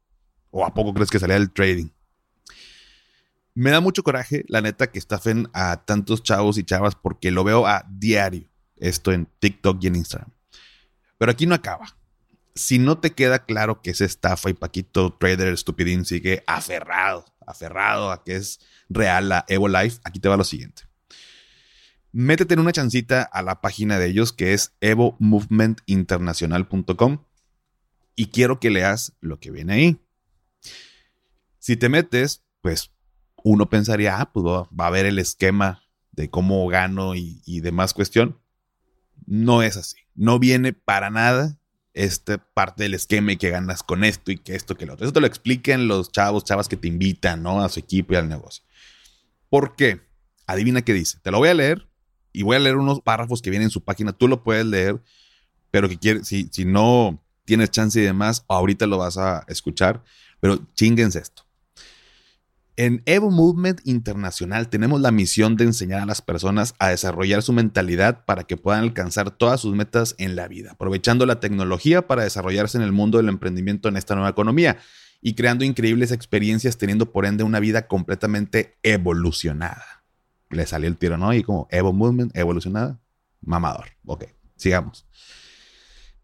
¿O 0.50 0.64
a 0.66 0.74
poco 0.74 0.92
crees 0.92 1.10
que 1.10 1.18
sale 1.18 1.34
del 1.34 1.50
trading? 1.50 1.88
Me 3.54 3.70
da 3.70 3.80
mucho 3.80 4.02
coraje, 4.02 4.44
la 4.48 4.60
neta, 4.60 4.90
que 4.90 4.98
estafen 4.98 5.48
a 5.52 5.84
tantos 5.84 6.22
chavos 6.22 6.56
y 6.58 6.64
chavas 6.64 6.94
porque 6.94 7.30
lo 7.30 7.44
veo 7.44 7.66
a 7.66 7.86
diario. 7.90 8.48
Esto 8.76 9.12
en 9.12 9.26
TikTok 9.38 9.82
y 9.82 9.86
en 9.88 9.96
Instagram. 9.96 10.30
Pero 11.18 11.30
aquí 11.30 11.46
no 11.46 11.54
acaba. 11.54 11.96
Si 12.54 12.78
no 12.78 12.98
te 12.98 13.12
queda 13.12 13.44
claro 13.44 13.80
que 13.80 13.90
es 13.90 14.00
estafa 14.00 14.50
y 14.50 14.54
Paquito 14.54 15.12
Trader 15.14 15.56
Stupidín 15.56 16.04
sigue 16.04 16.42
aferrado, 16.46 17.24
aferrado 17.46 18.10
a 18.10 18.24
que 18.24 18.36
es 18.36 18.60
real 18.88 19.28
la 19.28 19.44
Evo 19.48 19.68
Life, 19.68 20.00
aquí 20.04 20.18
te 20.18 20.28
va 20.28 20.36
lo 20.36 20.44
siguiente. 20.44 20.82
Métete 22.12 22.52
en 22.52 22.60
una 22.60 22.72
chancita 22.72 23.22
a 23.22 23.40
la 23.40 23.62
página 23.62 23.98
de 23.98 24.06
ellos 24.06 24.34
que 24.34 24.52
es 24.52 24.74
evomovementinternacional.com 24.80 27.24
y 28.14 28.26
quiero 28.26 28.60
que 28.60 28.68
leas 28.68 29.14
lo 29.20 29.40
que 29.40 29.50
viene 29.50 29.72
ahí. 29.72 29.98
Si 31.58 31.78
te 31.78 31.88
metes, 31.88 32.44
pues 32.60 32.92
uno 33.44 33.70
pensaría, 33.70 34.20
ah, 34.20 34.30
pues 34.30 34.44
va, 34.44 34.68
a 34.84 34.86
haber 34.86 35.06
el 35.06 35.18
esquema 35.18 35.82
de 36.10 36.28
cómo 36.28 36.68
gano 36.68 37.14
y, 37.14 37.60
demás 37.60 37.94
cuestión. 37.94 38.38
No 39.24 39.62
es 39.62 39.78
así. 39.78 39.96
No 40.14 40.38
viene 40.38 40.74
para 40.74 41.08
nada 41.08 41.58
esta 41.94 42.36
parte 42.38 42.82
del 42.82 42.92
esquema 42.92 43.32
y 43.32 43.38
que 43.38 43.48
ganas 43.48 43.82
con 43.82 44.04
esto 44.04 44.30
y 44.30 44.36
que 44.36 44.54
esto, 44.54 44.76
que 44.76 44.84
lo 44.84 44.92
otro. 44.94 45.06
Eso 45.06 45.14
te 45.14 45.20
lo 45.20 45.26
explican 45.26 45.88
los 45.88 46.12
chavos, 46.12 46.44
chavas 46.44 46.68
que 46.68 46.76
te 46.76 46.88
invitan, 46.88 47.42
¿no? 47.42 47.62
A 47.62 47.70
su 47.70 47.80
equipo 47.80 48.12
y 48.12 48.16
al 48.16 48.28
negocio. 48.28 48.62
¿Por 49.48 49.76
qué? 49.76 50.02
Adivina 50.46 50.82
qué 50.82 50.92
dice. 50.92 51.18
Te 51.22 51.30
lo 51.30 51.38
voy 51.38 51.48
a 51.48 51.54
leer 51.54 51.90
y 52.32 52.42
voy 52.42 52.56
a 52.56 52.60
leer 52.60 52.76
unos 52.76 53.00
párrafos 53.00 53.42
que 53.42 53.50
vienen 53.50 53.66
en 53.66 53.70
su 53.70 53.82
página. 53.82 54.12
Tú 54.12 54.28
lo 54.28 54.42
puedes 54.42 54.66
leer, 54.66 55.00
pero 55.70 55.88
que 55.88 55.98
quieres, 55.98 56.26
si, 56.26 56.48
si 56.50 56.64
no 56.64 57.22
tienes 57.44 57.70
chance 57.70 58.00
y 58.00 58.04
demás, 58.04 58.44
ahorita 58.48 58.86
lo 58.86 58.98
vas 58.98 59.18
a 59.18 59.44
escuchar. 59.48 60.02
Pero 60.40 60.58
chinguense 60.74 61.18
esto. 61.18 61.44
En 62.76 63.02
Evo 63.04 63.30
Movement 63.30 63.82
Internacional 63.84 64.68
tenemos 64.70 65.00
la 65.02 65.10
misión 65.10 65.56
de 65.56 65.64
enseñar 65.64 66.00
a 66.00 66.06
las 66.06 66.22
personas 66.22 66.74
a 66.78 66.88
desarrollar 66.88 67.42
su 67.42 67.52
mentalidad 67.52 68.24
para 68.24 68.44
que 68.44 68.56
puedan 68.56 68.82
alcanzar 68.82 69.30
todas 69.30 69.60
sus 69.60 69.74
metas 69.74 70.14
en 70.16 70.36
la 70.36 70.48
vida, 70.48 70.72
aprovechando 70.72 71.26
la 71.26 71.38
tecnología 71.38 72.06
para 72.06 72.24
desarrollarse 72.24 72.78
en 72.78 72.82
el 72.82 72.92
mundo 72.92 73.18
del 73.18 73.28
emprendimiento 73.28 73.90
en 73.90 73.98
esta 73.98 74.14
nueva 74.14 74.30
economía 74.30 74.78
y 75.20 75.34
creando 75.34 75.66
increíbles 75.66 76.12
experiencias, 76.12 76.78
teniendo 76.78 77.12
por 77.12 77.26
ende 77.26 77.44
una 77.44 77.60
vida 77.60 77.86
completamente 77.86 78.78
evolucionada. 78.82 80.01
Le 80.52 80.66
salió 80.66 80.88
el 80.88 80.96
tiro, 80.96 81.18
¿no? 81.18 81.34
Y 81.34 81.42
como 81.42 81.66
Evo 81.70 81.92
Movement, 81.92 82.36
evolucionada, 82.36 83.00
mamador. 83.40 83.86
Ok, 84.06 84.26
sigamos. 84.56 85.06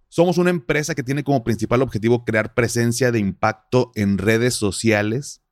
Somos 0.08 0.38
una 0.38 0.50
empresa 0.50 0.94
que 0.94 1.02
tiene 1.02 1.24
como 1.24 1.42
principal 1.42 1.82
objetivo 1.82 2.24
crear 2.24 2.54
presencia 2.54 3.10
de 3.10 3.18
impacto 3.18 3.90
en 3.94 4.18
redes 4.18 4.54
sociales 4.54 5.42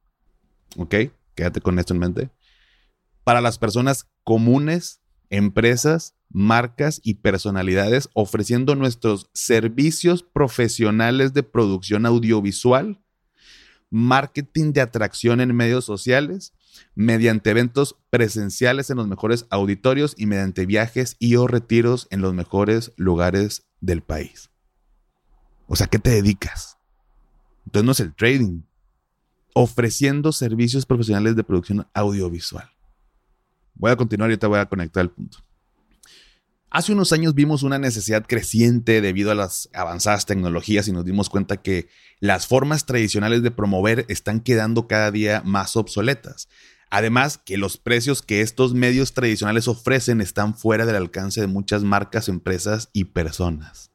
¿ok? 0.77 0.95
Quédate 1.35 1.61
con 1.61 1.79
esto 1.79 1.95
en 1.95 2.01
mente. 2.01 2.31
Para 3.25 3.41
las 3.41 3.59
personas 3.59 4.09
comunes, 4.25 5.01
empresas, 5.31 6.15
marcas 6.29 7.01
y 7.03 7.15
personalidades 7.15 8.09
ofreciendo 8.15 8.75
nuestros 8.75 9.31
servicios 9.33 10.23
profesionales 10.23 11.33
de 11.33 11.43
producción 11.43 12.07
audiovisual, 12.07 13.01
marketing 13.91 14.73
de 14.73 14.81
atracción 14.81 15.41
en 15.41 15.55
medios 15.55 15.85
sociales, 15.85 16.53
mediante 16.95 17.51
eventos 17.51 17.97
presenciales 18.11 18.91
en 18.91 18.97
los 18.97 19.09
mejores 19.09 19.47
auditorios 19.51 20.15
y 20.17 20.27
mediante 20.27 20.67
viajes 20.67 21.17
y 21.19 21.37
o 21.37 21.47
retiros 21.47 22.09
en 22.11 22.21
los 22.21 22.35
mejores 22.35 22.93
lugares 22.97 23.67
del 23.81 24.03
país. 24.03 24.51
O 25.67 25.77
sea, 25.77 25.87
¿qué 25.87 25.99
te 25.99 26.11
dedicas? 26.11 26.79
Entonces 27.67 27.85
no 27.85 27.93
es 27.93 28.01
el 28.01 28.15
trading, 28.15 28.63
ofreciendo 29.55 30.33
servicios 30.33 30.87
profesionales 30.87 31.35
de 31.35 31.45
producción 31.45 31.87
audiovisual. 31.95 32.71
Voy 33.75 33.91
a 33.91 33.97
continuar 33.97 34.31
y 34.31 34.37
te 34.37 34.47
voy 34.47 34.59
a 34.59 34.67
conectar 34.67 35.01
al 35.01 35.11
punto. 35.11 35.39
Hace 36.77 36.93
unos 36.93 37.11
años 37.15 37.35
vimos 37.35 37.63
una 37.63 37.79
necesidad 37.79 38.27
creciente 38.27 39.01
debido 39.01 39.31
a 39.31 39.35
las 39.35 39.71
avanzadas 39.73 40.27
tecnologías 40.27 40.87
y 40.89 40.93
nos 40.93 41.07
dimos 41.07 41.31
cuenta 41.31 41.57
que 41.57 41.89
las 42.21 42.47
formas 42.47 42.85
tradicionales 42.85 43.43
de 43.43 43.51
promover 43.51 44.05
están 44.11 44.41
quedando 44.41 44.87
cada 44.87 45.11
día 45.11 45.41
más 45.43 45.75
obsoletas. 45.77 46.51
Además, 46.91 47.39
que 47.39 47.57
los 47.57 47.79
precios 47.79 48.21
que 48.21 48.43
estos 48.43 48.75
medios 48.75 49.15
tradicionales 49.15 49.69
ofrecen 49.69 50.21
están 50.21 50.55
fuera 50.55 50.85
del 50.85 50.97
alcance 50.97 51.41
de 51.41 51.47
muchas 51.47 51.83
marcas, 51.83 52.29
empresas 52.29 52.91
y 52.93 53.05
personas. 53.05 53.91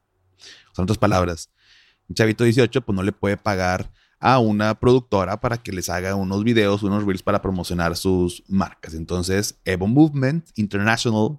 En 0.76 0.82
otras 0.82 0.98
palabras, 0.98 1.50
un 2.08 2.16
chavito 2.16 2.42
18 2.42 2.80
pues 2.80 2.96
no 2.96 3.04
le 3.04 3.12
puede 3.12 3.36
pagar 3.36 3.92
a 4.18 4.40
una 4.40 4.74
productora 4.80 5.40
para 5.40 5.58
que 5.58 5.70
les 5.70 5.88
haga 5.88 6.16
unos 6.16 6.42
videos, 6.42 6.82
unos 6.82 7.04
reels 7.04 7.22
para 7.22 7.42
promocionar 7.42 7.96
sus 7.96 8.42
marcas. 8.48 8.94
Entonces, 8.94 9.60
Evo 9.64 9.86
Movement 9.86 10.48
International 10.56 11.38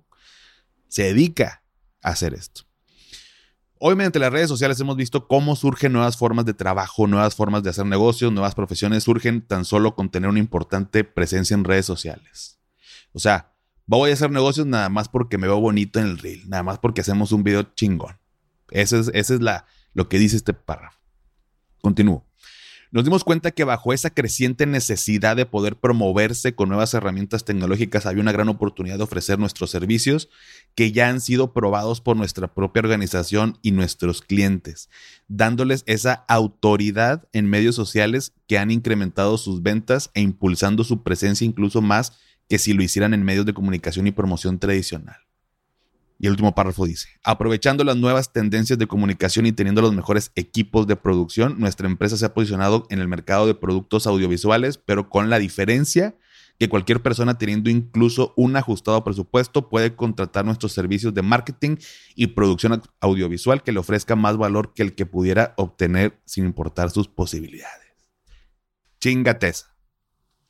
se 0.93 1.05
dedica 1.05 1.63
a 2.03 2.09
hacer 2.09 2.35
esto. 2.35 2.61
Hoy 3.79 3.95
mediante 3.95 4.19
las 4.19 4.31
redes 4.31 4.47
sociales 4.47 4.79
hemos 4.79 4.95
visto 4.95 5.27
cómo 5.27 5.55
surgen 5.55 5.91
nuevas 5.91 6.17
formas 6.17 6.45
de 6.45 6.53
trabajo, 6.53 7.07
nuevas 7.07 7.33
formas 7.33 7.63
de 7.63 7.71
hacer 7.71 7.87
negocios, 7.87 8.31
nuevas 8.31 8.53
profesiones 8.53 9.03
surgen 9.03 9.41
tan 9.41 9.65
solo 9.65 9.95
con 9.95 10.11
tener 10.11 10.29
una 10.29 10.37
importante 10.37 11.03
presencia 11.03 11.55
en 11.55 11.63
redes 11.63 11.87
sociales. 11.87 12.59
O 13.11 13.17
sea, 13.17 13.55
voy 13.87 14.11
a 14.11 14.13
hacer 14.13 14.29
negocios 14.29 14.67
nada 14.67 14.87
más 14.89 15.09
porque 15.09 15.39
me 15.39 15.47
veo 15.47 15.59
bonito 15.59 15.99
en 15.99 16.05
el 16.05 16.19
reel, 16.19 16.47
nada 16.47 16.61
más 16.61 16.77
porque 16.77 17.01
hacemos 17.01 17.31
un 17.31 17.43
video 17.43 17.63
chingón. 17.73 18.19
Ese 18.69 18.99
es, 18.99 19.07
es 19.07 19.41
la, 19.41 19.65
lo 19.93 20.07
que 20.09 20.19
dice 20.19 20.35
este 20.35 20.53
párrafo. 20.53 20.99
Continúo 21.81 22.23
nos 22.93 23.03
dimos 23.03 23.23
cuenta 23.23 23.49
que 23.49 23.63
bajo 23.63 23.91
esa 23.91 24.11
creciente 24.11 24.67
necesidad 24.67 25.35
de 25.35 25.47
poder 25.47 25.77
promoverse 25.77 26.53
con 26.53 26.69
nuevas 26.69 26.93
herramientas 26.93 27.43
tecnológicas 27.43 28.05
había 28.05 28.21
una 28.21 28.31
gran 28.31 28.49
oportunidad 28.49 28.97
de 28.97 29.03
ofrecer 29.03 29.39
nuestros 29.39 29.71
servicios 29.71 30.29
que 30.75 30.91
ya 30.91 31.09
han 31.09 31.19
sido 31.19 31.53
probados 31.53 32.01
por 32.01 32.15
nuestra 32.15 32.53
propia 32.53 32.81
organización 32.81 33.57
y 33.63 33.71
nuestros 33.71 34.21
clientes, 34.21 34.91
dándoles 35.27 35.83
esa 35.87 36.23
autoridad 36.27 37.27
en 37.33 37.49
medios 37.49 37.73
sociales 37.73 38.31
que 38.45 38.59
han 38.59 38.69
incrementado 38.69 39.39
sus 39.39 39.63
ventas 39.63 40.11
e 40.13 40.21
impulsando 40.21 40.83
su 40.83 41.01
presencia 41.01 41.45
incluso 41.45 41.81
más 41.81 42.13
que 42.47 42.59
si 42.59 42.73
lo 42.73 42.83
hicieran 42.83 43.15
en 43.15 43.23
medios 43.23 43.47
de 43.47 43.55
comunicación 43.55 44.05
y 44.05 44.11
promoción 44.11 44.59
tradicional. 44.59 45.17
Y 46.23 46.27
el 46.27 46.31
último 46.31 46.55
párrafo 46.55 46.85
dice, 46.85 47.09
aprovechando 47.25 47.83
las 47.83 47.97
nuevas 47.97 48.31
tendencias 48.31 48.79
de 48.79 48.87
comunicación 48.87 49.45
y 49.45 49.51
teniendo 49.51 49.81
los 49.81 49.93
mejores 49.93 50.31
equipos 50.35 50.87
de 50.87 50.95
producción, 50.95 51.59
nuestra 51.59 51.85
empresa 51.85 52.15
se 52.15 52.23
ha 52.25 52.33
posicionado 52.33 52.87
en 52.89 52.99
el 52.99 53.09
mercado 53.09 53.45
de 53.45 53.55
productos 53.55 54.07
audiovisuales, 54.07 54.77
pero 54.77 55.09
con 55.09 55.29
la 55.29 55.37
diferencia 55.37 56.15
que 56.57 56.69
cualquier 56.69 57.01
persona 57.01 57.37
teniendo 57.37 57.69
incluso 57.69 58.33
un 58.37 58.55
ajustado 58.55 59.03
presupuesto 59.03 59.67
puede 59.67 59.97
contratar 59.97 60.45
nuestros 60.45 60.71
servicios 60.71 61.13
de 61.13 61.23
marketing 61.23 61.75
y 62.15 62.27
producción 62.27 62.81
audiovisual 63.01 63.61
que 63.61 63.73
le 63.73 63.79
ofrezca 63.79 64.15
más 64.15 64.37
valor 64.37 64.73
que 64.73 64.83
el 64.83 64.95
que 64.95 65.05
pudiera 65.05 65.53
obtener 65.57 66.21
sin 66.23 66.45
importar 66.45 66.89
sus 66.89 67.09
posibilidades. 67.09 67.97
Chingateza. 69.01 69.75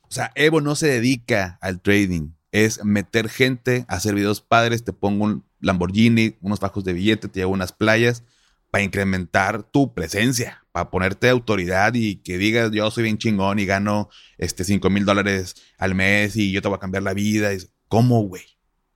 O 0.02 0.12
sea, 0.12 0.30
Evo 0.36 0.60
no 0.60 0.76
se 0.76 0.86
dedica 0.86 1.58
al 1.60 1.82
trading, 1.82 2.30
es 2.54 2.84
meter 2.84 3.28
gente, 3.28 3.84
hacer 3.88 4.14
videos 4.14 4.40
padres, 4.40 4.84
te 4.84 4.92
pongo 4.92 5.24
un 5.24 5.44
Lamborghini, 5.58 6.36
unos 6.40 6.60
bajos 6.60 6.84
de 6.84 6.92
billete, 6.92 7.26
te 7.26 7.40
llevo 7.40 7.52
unas 7.52 7.72
playas 7.72 8.22
para 8.70 8.84
incrementar 8.84 9.64
tu 9.64 9.92
presencia, 9.92 10.64
para 10.70 10.88
ponerte 10.88 11.28
autoridad 11.28 11.94
y 11.94 12.16
que 12.16 12.38
digas 12.38 12.70
yo 12.70 12.88
soy 12.92 13.02
bien 13.02 13.18
chingón 13.18 13.58
y 13.58 13.66
gano 13.66 14.08
este 14.38 14.62
5 14.62 14.88
mil 14.88 15.04
dólares 15.04 15.56
al 15.78 15.96
mes 15.96 16.36
y 16.36 16.52
yo 16.52 16.62
te 16.62 16.68
voy 16.68 16.76
a 16.76 16.80
cambiar 16.80 17.02
la 17.02 17.12
vida. 17.12 17.50
¿Cómo, 17.88 18.20
güey? 18.22 18.44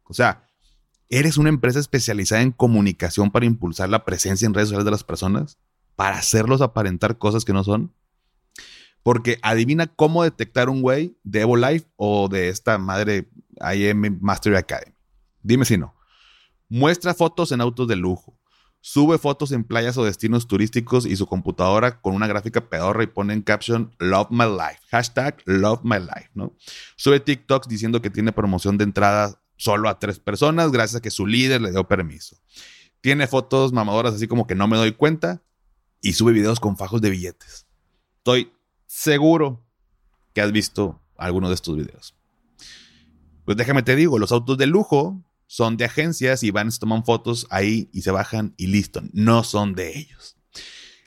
O 0.05 0.15
sea, 0.15 0.47
¿eres 1.09 1.37
una 1.37 1.49
empresa 1.49 1.81
especializada 1.81 2.43
en 2.43 2.53
comunicación 2.53 3.33
para 3.33 3.47
impulsar 3.47 3.89
la 3.89 4.05
presencia 4.05 4.47
en 4.47 4.55
redes 4.55 4.69
sociales 4.69 4.85
de 4.85 4.93
las 4.93 5.03
personas? 5.03 5.59
¿Para 5.97 6.19
hacerlos 6.19 6.61
aparentar 6.61 7.19
cosas 7.19 7.45
que 7.45 7.53
no 7.53 7.65
son? 7.65 7.93
Porque 9.09 9.39
adivina 9.41 9.87
cómo 9.87 10.23
detectar 10.23 10.69
un 10.69 10.83
güey 10.83 11.17
de 11.25 11.41
Evo 11.41 11.57
Life 11.57 11.87
o 11.97 12.29
de 12.29 12.51
esta 12.51 12.77
madre 12.77 13.31
IM 13.75 14.19
Mastery 14.21 14.57
Academy. 14.57 14.95
Dime 15.43 15.65
si 15.65 15.79
no. 15.79 15.95
Muestra 16.69 17.15
fotos 17.15 17.51
en 17.53 17.63
autos 17.63 17.89
de 17.89 17.97
lujo. 17.97 18.39
sube 18.83 19.17
fotos 19.17 19.53
en 19.53 19.65
playas 19.65 19.97
o 19.97 20.05
destinos 20.05 20.47
turísticos 20.47 21.07
y 21.07 21.17
su 21.17 21.25
computadora 21.27 22.03
con 22.03 22.15
una 22.15 22.27
gráfica 22.27 22.69
pedorra 22.69 23.03
y 23.03 23.07
pone 23.07 23.33
en 23.33 23.41
caption 23.41 23.97
Love 23.99 24.29
My 24.29 24.45
Life. 24.45 24.83
Hashtag 24.91 25.43
Love 25.47 25.81
My 25.85 26.01
Life, 26.01 26.29
¿no? 26.35 26.55
Sube 26.97 27.19
TikToks 27.19 27.67
diciendo 27.67 28.03
que 28.03 28.11
tiene 28.11 28.33
promoción 28.33 28.77
de 28.77 28.85
entrada 28.85 29.41
solo 29.57 29.89
a 29.89 29.99
tres 29.99 30.19
personas 30.19 30.71
gracias 30.71 30.99
a 30.99 31.01
que 31.01 31.11
su 31.11 31.27
líder 31.27 31.63
le 31.63 31.71
dio 31.71 31.89
permiso. 31.89 32.37
Tiene 33.01 33.27
fotos 33.27 33.73
mamadoras 33.73 34.13
así 34.13 34.29
como 34.29 34.47
que 34.47 34.55
no 34.55 34.69
me 34.69 34.77
doy 34.77 34.93
cuenta 34.93 35.43
y 36.03 36.13
sube 36.13 36.33
videos 36.33 36.61
con 36.61 36.77
fajos 36.77 37.01
de 37.01 37.09
billetes. 37.09 37.65
Estoy 38.19 38.53
seguro 38.89 39.65
que 40.33 40.41
has 40.41 40.51
visto 40.51 41.01
alguno 41.17 41.49
de 41.49 41.55
estos 41.55 41.77
videos. 41.77 42.17
Pues 43.45 43.57
déjame 43.57 43.83
te 43.83 43.95
digo, 43.95 44.19
los 44.19 44.33
autos 44.33 44.59
de 44.59 44.67
lujo 44.67 45.23
son 45.47 45.77
de 45.77 45.85
agencias 45.85 46.43
y 46.43 46.51
van, 46.51 46.73
se 46.73 46.81
toman 46.81 47.05
fotos 47.05 47.47
ahí 47.51 47.89
y 47.93 48.03
se 48.03 48.11
bajan 48.11 48.55
y 48.57 48.67
listo. 48.67 49.03
No 49.13 49.45
son 49.45 49.75
de 49.75 49.97
ellos. 49.97 50.37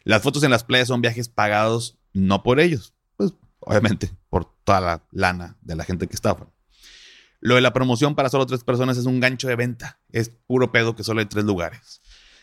Las 0.04 0.22
fotos 0.24 0.44
en 0.44 0.52
las 0.52 0.64
playas 0.64 0.88
son 0.88 1.02
viajes 1.02 1.28
pagados 1.28 1.98
no 2.14 2.44
por 2.44 2.60
ellos, 2.60 2.94
pues 3.18 3.34
obviamente 3.60 4.12
por 4.30 4.46
toda 4.64 4.82
la 4.82 5.04
lana 5.12 5.58
de 5.62 5.76
la 5.76 5.84
gente 5.84 6.08
que 6.08 6.16
estafa. 6.16 6.48
Lo 7.40 7.56
de 7.56 7.62
la 7.62 7.74
promoción 7.74 8.16
para 8.16 8.30
solo 8.30 8.46
tres 8.46 8.64
personas 8.64 8.98
es 8.98 9.06
un 9.06 9.20
gancho 9.20 9.48
de 9.48 9.56
venta. 9.56 10.00
Es 10.12 10.30
puro 10.30 10.72
pedo 10.72 10.96
que 10.96 11.04
solo 11.04 11.20
hay 11.20 11.26
tres 11.26 11.46
lugares. 11.46 12.02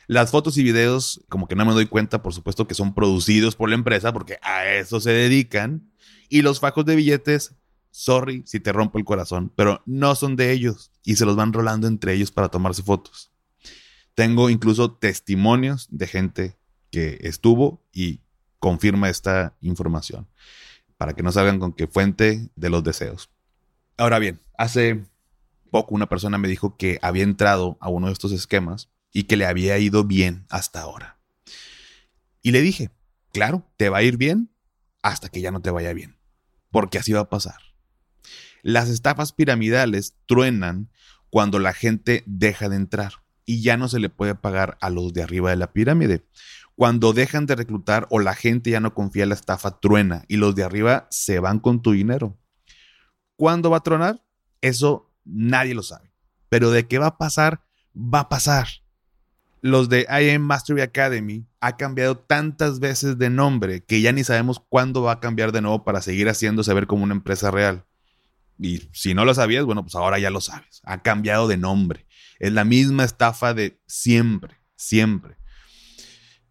Las 0.09 0.31
fotos 0.31 0.57
y 0.57 0.62
videos, 0.62 1.23
como 1.29 1.47
que 1.47 1.55
no 1.55 1.67
me 1.67 1.75
doy 1.75 1.87
cuenta, 1.87 2.23
por 2.23 2.33
supuesto 2.33 2.67
que 2.67 2.75
son 2.75 2.95
producidos 2.95 3.55
por 3.55 3.69
la 3.69 3.75
empresa 3.75 4.12
porque 4.12 4.38
a 4.43 4.67
eso 4.67 5.00
se 5.00 5.11
dedican. 5.11 5.93
Y 6.31 6.43
los 6.43 6.61
fajos 6.61 6.85
de 6.87 6.97
billetes 6.97 7.55
sorry 7.91 8.43
si 8.47 8.59
te 8.59 8.73
rompo 8.73 8.99
el 8.99 9.05
corazón, 9.05 9.53
pero 9.55 9.83
no 9.85 10.15
son 10.15 10.37
de 10.37 10.53
ellos 10.53 10.93
y 11.05 11.17
se 11.17 11.27
los 11.27 11.37
van 11.37 11.53
rolando 11.53 11.87
entre 11.87 12.15
ellos 12.15 12.31
para 12.31 12.49
tomarse 12.49 12.83
fotos. 12.83 13.33
Tengo 14.15 14.50
incluso 14.50 14.93
testimonios 14.93 15.88
de 15.91 16.07
gente 16.07 16.59
que 16.91 17.19
estuvo 17.21 17.85
y 17.93 18.23
confirma 18.59 19.11
esta 19.11 19.57
información 19.61 20.27
para 20.97 21.12
que 21.12 21.23
no 21.23 21.33
salgan 21.33 21.59
con 21.59 21.73
qué 21.73 21.87
fuente 21.87 22.49
de 22.57 22.71
los 22.71 22.83
deseos. 22.83 23.31
Ahora 23.99 24.19
bien, 24.19 24.41
hace 24.57 25.05
poco 25.71 25.95
una 25.95 26.09
persona 26.09 26.38
me 26.38 26.49
dijo 26.49 26.77
que 26.77 26.99
había 27.03 27.25
entrado 27.25 27.77
a 27.81 27.91
uno 27.91 28.07
de 28.07 28.15
estos 28.15 28.33
esquemas 28.33 28.88
y 29.12 29.25
que 29.25 29.37
le 29.37 29.47
había 29.47 29.79
ido 29.79 30.05
bien 30.05 30.47
hasta 30.49 30.81
ahora. 30.81 31.19
Y 32.43 32.53
le 32.53 32.62
dije, 32.62 32.91
claro, 33.33 33.67
te 33.77 33.88
va 33.88 33.99
a 33.99 34.03
ir 34.03 34.17
bien 34.17 34.50
hasta 35.03 35.29
que 35.29 35.41
ya 35.41 35.50
no 35.50 35.61
te 35.61 35.71
vaya 35.71 35.93
bien, 35.93 36.19
porque 36.71 36.99
así 36.99 37.12
va 37.12 37.21
a 37.21 37.31
pasar. 37.31 37.59
Las 38.62 38.88
estafas 38.88 39.33
piramidales 39.33 40.17
truenan 40.27 40.91
cuando 41.31 41.59
la 41.59 41.73
gente 41.73 42.23
deja 42.27 42.69
de 42.69 42.77
entrar 42.77 43.12
y 43.45 43.62
ya 43.62 43.77
no 43.77 43.88
se 43.88 44.00
le 44.00 44.11
puede 44.11 44.35
pagar 44.35 44.77
a 44.81 44.91
los 44.91 45.12
de 45.12 45.23
arriba 45.23 45.50
de 45.50 45.57
la 45.57 45.73
pirámide. 45.73 46.27
Cuando 46.75 47.12
dejan 47.12 47.47
de 47.47 47.57
reclutar 47.57 48.07
o 48.11 48.21
la 48.21 48.35
gente 48.35 48.71
ya 48.71 48.81
no 48.81 48.95
confía 48.95 49.27
la 49.27 49.35
estafa, 49.35 49.81
truena 49.81 50.25
y 50.29 50.37
los 50.37 50.55
de 50.55 50.65
arriba 50.65 51.09
se 51.11 51.38
van 51.38 51.59
con 51.59 51.83
tu 51.83 51.93
dinero. 51.93 52.38
¿Cuándo 53.37 53.71
va 53.71 53.79
a 53.79 53.83
tronar? 53.83 54.25
Eso 54.61 55.12
nadie 55.25 55.75
lo 55.75 55.83
sabe. 55.83 56.12
Pero 56.49 56.71
de 56.71 56.87
qué 56.87 56.99
va 56.99 57.07
a 57.07 57.19
pasar, 57.19 57.65
va 57.95 58.21
a 58.21 58.29
pasar. 58.29 58.69
Los 59.61 59.88
de 59.88 60.07
IM 60.09 60.43
Mastery 60.43 60.83
Academy 60.83 61.47
ha 61.61 61.77
cambiado 61.77 62.17
tantas 62.17 62.79
veces 62.79 63.19
de 63.19 63.31
nombre 63.31 63.85
que 63.85 64.00
ya 64.00 64.12
ni 64.12 64.25
sabemos 64.25 64.62
cuándo 64.69 65.03
va 65.03 65.12
a 65.12 65.21
cambiar 65.21 65.53
de 65.53 65.61
nuevo 65.61 65.85
para 65.85 66.00
seguir 66.00 66.29
haciéndose 66.29 66.73
ver 66.75 66.87
como 66.87 67.05
una 67.05 67.15
empresa 67.15 67.50
real. 67.50 67.85
Y 68.59 68.88
si 68.93 69.15
no 69.15 69.25
lo 69.25 69.35
sabías, 69.35 69.65
bueno, 69.65 69.83
pues 69.83 69.95
ahora 69.95 70.19
ya 70.19 70.31
lo 70.31 70.41
sabes. 70.41 70.81
Ha 70.85 71.03
cambiado 71.03 71.49
de 71.49 71.57
nombre. 71.57 72.07
Es 72.38 72.53
la 72.53 72.65
misma 72.65 73.05
estafa 73.05 73.55
de 73.55 73.81
siempre, 73.87 74.61
siempre. 74.77 75.37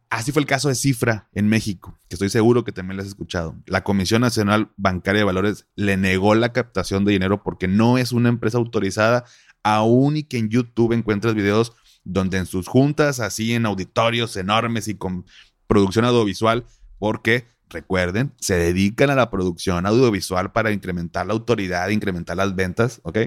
Así 0.10 0.32
fue 0.32 0.42
el 0.42 0.48
caso 0.48 0.70
de 0.70 0.76
Cifra 0.76 1.28
en 1.34 1.50
México, 1.50 2.00
que 2.08 2.16
estoy 2.16 2.30
seguro 2.30 2.64
que 2.64 2.72
también 2.72 2.96
lo 2.96 3.04
has 3.04 3.10
escuchado. 3.10 3.58
La 3.66 3.84
Comisión 3.84 4.22
Nacional 4.22 4.72
Bancaria 4.78 5.20
de 5.20 5.26
Valores 5.26 5.68
le 5.76 5.98
negó 5.98 6.34
la 6.34 6.54
captación 6.54 7.04
de 7.04 7.12
dinero 7.12 7.44
porque 7.44 7.68
no 7.68 7.98
es 7.98 8.14
una 8.14 8.30
empresa 8.30 8.58
autorizada, 8.58 9.26
aún 9.64 10.16
y 10.16 10.24
que 10.24 10.38
en 10.38 10.48
YouTube 10.48 10.94
encuentras 10.94 11.36
videos 11.36 11.74
donde 12.08 12.38
en 12.38 12.46
sus 12.46 12.68
juntas, 12.68 13.20
así 13.20 13.54
en 13.54 13.66
auditorios 13.66 14.36
enormes 14.38 14.88
y 14.88 14.96
con 14.96 15.26
producción 15.68 16.06
audiovisual, 16.06 16.66
porque 17.00 17.46
recuerden, 17.70 18.34
se 18.40 18.56
dedican 18.56 19.10
a 19.10 19.16
la 19.16 19.30
producción 19.30 19.86
audiovisual 19.86 20.52
para 20.54 20.72
incrementar 20.72 21.28
la 21.28 21.34
autoridad, 21.34 21.90
incrementar 21.90 22.38
las 22.38 22.56
ventas, 22.56 23.02
¿ok? 23.04 23.18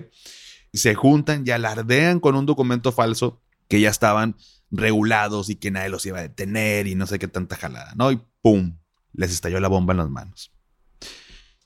Se 0.73 0.95
juntan 0.95 1.45
y 1.47 1.51
alardean 1.51 2.21
con 2.21 2.37
un 2.37 2.47
documento 2.47 2.91
falso 2.91 3.43
que 3.69 3.81
ya 3.81 3.91
estaban 3.91 4.37
regulados 4.71 5.51
y 5.51 5.57
que 5.57 5.71
nadie 5.71 5.91
los 5.91 6.07
iba 6.07 6.19
a 6.19 6.23
detener 6.23 6.87
y 6.87 6.95
no 6.95 7.07
sé 7.07 7.19
qué 7.19 7.29
tanta 7.29 7.57
jalada, 7.57 7.93
¿no? 7.97 8.11
Y 8.11 8.21
¡pum! 8.41 8.79
Les 9.13 9.31
estalló 9.31 9.61
la 9.61 9.69
bomba 9.69 9.93
en 9.93 9.99
las 9.99 10.09
manos. 10.09 10.53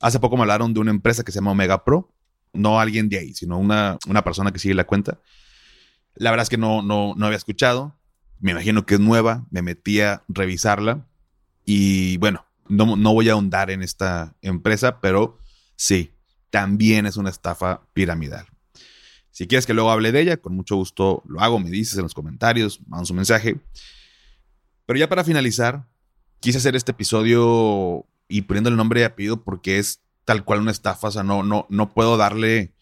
Hace 0.00 0.18
poco 0.18 0.36
me 0.36 0.42
hablaron 0.42 0.74
de 0.74 0.80
una 0.80 0.90
empresa 0.90 1.22
que 1.22 1.30
se 1.30 1.38
llama 1.38 1.52
Omega 1.52 1.84
Pro, 1.84 2.12
no 2.52 2.80
alguien 2.80 3.08
de 3.08 3.18
ahí, 3.18 3.34
sino 3.34 3.58
una, 3.58 3.98
una 4.08 4.24
persona 4.24 4.52
que 4.52 4.58
sigue 4.58 4.74
la 4.74 4.84
cuenta. 4.84 5.20
La 6.14 6.30
verdad 6.30 6.44
es 6.44 6.50
que 6.50 6.58
no, 6.58 6.82
no, 6.82 7.14
no 7.16 7.26
había 7.26 7.36
escuchado, 7.36 7.96
me 8.40 8.50
imagino 8.50 8.84
que 8.84 8.94
es 8.94 9.00
nueva, 9.00 9.46
me 9.50 9.62
metí 9.62 10.00
a 10.00 10.22
revisarla 10.28 11.06
y 11.64 12.18
bueno, 12.18 12.44
no, 12.68 12.96
voy 13.14 13.28
a 13.28 13.32
ahondar 13.32 13.70
en 13.70 13.82
esta 13.82 14.34
empresa, 14.42 15.00
pero 15.00 15.38
sí, 15.76 16.12
también 16.50 17.06
es 17.06 17.16
una 17.16 17.30
estafa 17.30 17.82
piramidal. 17.92 18.46
Si 19.30 19.46
quieres 19.46 19.66
que 19.66 19.74
luego 19.74 19.90
hable 19.90 20.12
de 20.12 20.20
ella, 20.20 20.36
con 20.36 20.54
mucho 20.54 20.76
gusto 20.76 21.22
lo 21.26 21.40
hago, 21.40 21.58
me 21.58 21.70
dices 21.70 21.96
en 21.96 22.02
los 22.02 22.14
comentarios, 22.14 22.80
manda 22.86 23.06
un 23.08 23.16
mensaje. 23.16 23.56
Pero 24.86 24.98
ya 24.98 25.08
para 25.08 25.24
finalizar, 25.24 25.88
quise 26.40 26.58
hacer 26.58 26.76
este 26.76 26.92
episodio 26.92 28.06
y 28.28 28.42
poniendo 28.42 28.70
el 28.70 28.76
nombre 28.76 29.00
y 29.00 29.04
apellido 29.04 29.42
porque 29.42 29.78
es 29.78 30.00
tal 30.24 30.44
cual 30.44 30.60
una 30.60 30.70
estafa, 30.70 31.08
o 31.08 31.10
sea, 31.10 31.22
no, 31.22 31.42
no, 31.42 31.66
no 31.70 31.94
puedo 31.94 32.16
darle 32.16 32.73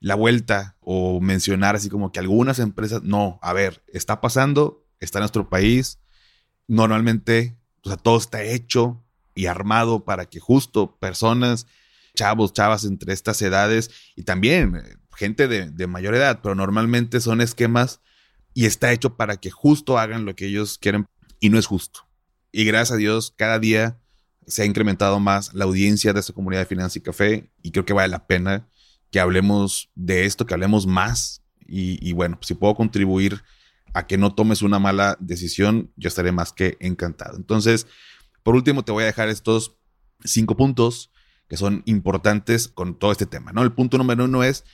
la 0.00 0.14
vuelta 0.14 0.76
o 0.80 1.20
mencionar 1.20 1.76
así 1.76 1.88
como 1.88 2.12
que 2.12 2.20
algunas 2.20 2.58
empresas, 2.58 3.02
no, 3.02 3.38
a 3.42 3.52
ver, 3.52 3.82
está 3.88 4.20
pasando, 4.20 4.86
está 5.00 5.18
en 5.18 5.22
nuestro 5.22 5.48
país, 5.48 5.98
normalmente, 6.66 7.56
o 7.82 7.88
sea, 7.88 7.96
todo 7.96 8.18
está 8.18 8.42
hecho, 8.42 9.04
y 9.34 9.46
armado 9.46 10.04
para 10.04 10.26
que 10.26 10.40
justo 10.40 10.96
personas, 10.96 11.66
chavos, 12.14 12.52
chavas 12.52 12.84
entre 12.84 13.12
estas 13.12 13.40
edades 13.42 13.90
y 14.14 14.22
también 14.22 14.76
eh, 14.76 14.96
gente 15.16 15.48
de, 15.48 15.86
mayor 15.86 16.14
edad, 16.14 16.40
pero 16.42 16.54
normalmente 16.54 17.20
son 17.20 17.40
esquemas 17.40 18.00
y 18.52 18.66
está 18.66 18.92
hecho 18.92 19.16
para 19.16 19.36
que 19.36 19.50
justo 19.50 19.98
hagan 19.98 20.24
lo 20.24 20.34
que 20.36 20.46
ellos 20.46 20.78
quieren 20.78 21.06
y 21.40 21.50
no 21.50 21.58
es 21.58 21.66
justo. 21.66 22.08
Y 22.52 22.64
gracias 22.64 22.92
a 22.92 22.96
Dios, 22.96 23.34
cada 23.36 23.58
día 23.58 23.98
se 24.46 24.62
ha 24.62 24.64
incrementado 24.64 25.18
más 25.18 25.52
la 25.54 25.64
audiencia 25.64 26.12
de 26.12 26.20
esta 26.20 26.32
comunidad 26.32 26.62
de 26.62 26.66
Finanza 26.66 26.98
y 26.98 27.02
Café 27.02 27.50
y 27.62 27.72
creo 27.72 27.84
que 27.84 27.92
vale 27.92 28.08
la 28.08 28.26
pena 28.26 28.68
que 29.14 29.20
hablemos 29.20 29.92
de 29.94 30.24
esto, 30.24 30.44
que 30.44 30.54
hablemos 30.54 30.88
más 30.88 31.40
y, 31.68 32.12
bueno, 32.14 32.36
si 32.40 32.54
puedo 32.54 32.74
contribuir 32.74 33.44
a 33.92 34.08
que 34.08 34.18
no 34.18 34.34
tomes 34.34 34.60
una 34.60 34.80
mala 34.80 35.16
decisión, 35.20 35.92
yo 35.94 36.08
estaré 36.08 36.32
más 36.32 36.52
que 36.52 36.76
encantado. 36.80 37.36
Entonces, 37.36 37.86
por 38.42 38.56
último, 38.56 38.84
te 38.84 38.90
voy 38.90 39.04
a 39.04 39.06
dejar 39.06 39.28
estos 39.28 39.76
cinco 40.24 40.56
puntos 40.56 41.12
que 41.46 41.56
son 41.56 41.84
importantes 41.86 42.66
con 42.66 42.98
todo 42.98 43.12
este 43.12 43.24
tema, 43.24 43.52
¿no? 43.52 43.62
El 43.62 43.70
punto 43.70 43.98
número 43.98 44.24
uno 44.24 44.42
es, 44.42 44.64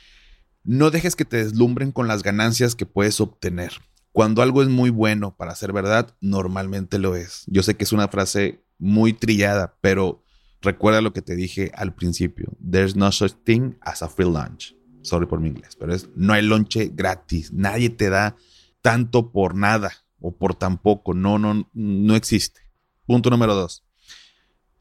no 0.65 0.91
dejes 0.91 1.17
que 1.17 1.27
te 1.27 1.37
deslumbren 1.37 1.93
con 1.93 2.09
las 2.09 2.23
ganancias 2.23 2.75
que 2.75 2.87
puedes 2.87 3.21
obtener. 3.21 3.73
Cuando 4.11 4.41
algo 4.41 4.63
es 4.63 4.71
muy 4.71 4.89
bueno 4.89 5.37
para 5.37 5.55
ser 5.55 5.75
verdad, 5.75 6.17
normalmente 6.23 6.99
lo 6.99 7.15
es. 7.15 7.45
Yo 7.47 7.63
sé 7.63 7.77
que 7.77 7.85
es 7.85 7.93
una 7.93 8.09
frase 8.09 8.65
muy 8.79 9.13
trillada, 9.13 9.77
pero 9.83 10.25
recuerda 10.63 11.01
lo 11.01 11.13
que 11.13 11.23
te 11.23 11.37
dije 11.37 11.73
al 11.75 11.95
principio. 11.95 12.57
There's 12.59 12.97
no 12.97 13.13
such 13.13 13.33
thing 13.45 13.75
as 13.81 14.03
a 14.03 14.09
free 14.09 14.27
lunch. 14.27 14.75
Sorry 15.03 15.27
por 15.27 15.41
mi 15.41 15.49
inglés, 15.49 15.77
pero 15.77 15.95
es 15.95 16.09
no 16.15 16.33
hay 16.33 16.43
lonche 16.43 16.91
gratis. 16.95 17.53
Nadie 17.53 17.91
te 17.91 18.11
da 18.11 18.37
tanto 18.83 19.33
por 19.33 19.55
nada 19.55 19.93
o 20.21 20.37
por 20.37 20.55
tan 20.55 20.79
poco. 20.79 21.15
No, 21.15 21.39
no, 21.39 21.69
no 21.73 22.15
existe. 22.15 22.61
Punto 23.07 23.31
número 23.31 23.55
dos. 23.55 23.85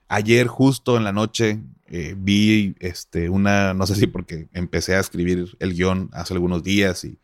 Ayer 0.07 0.47
justo 0.47 0.97
en 0.97 1.03
la 1.03 1.11
noche 1.11 1.61
eh, 1.87 2.15
vi 2.17 2.75
este, 2.79 3.29
una, 3.29 3.73
no 3.73 3.87
sé 3.87 3.95
si 3.95 4.07
porque 4.07 4.49
empecé 4.53 4.95
a 4.95 4.99
escribir 4.99 5.55
el 5.59 5.73
guion 5.73 6.09
hace 6.13 6.33
algunos 6.33 6.63
días 6.63 7.03
y, 7.05 7.19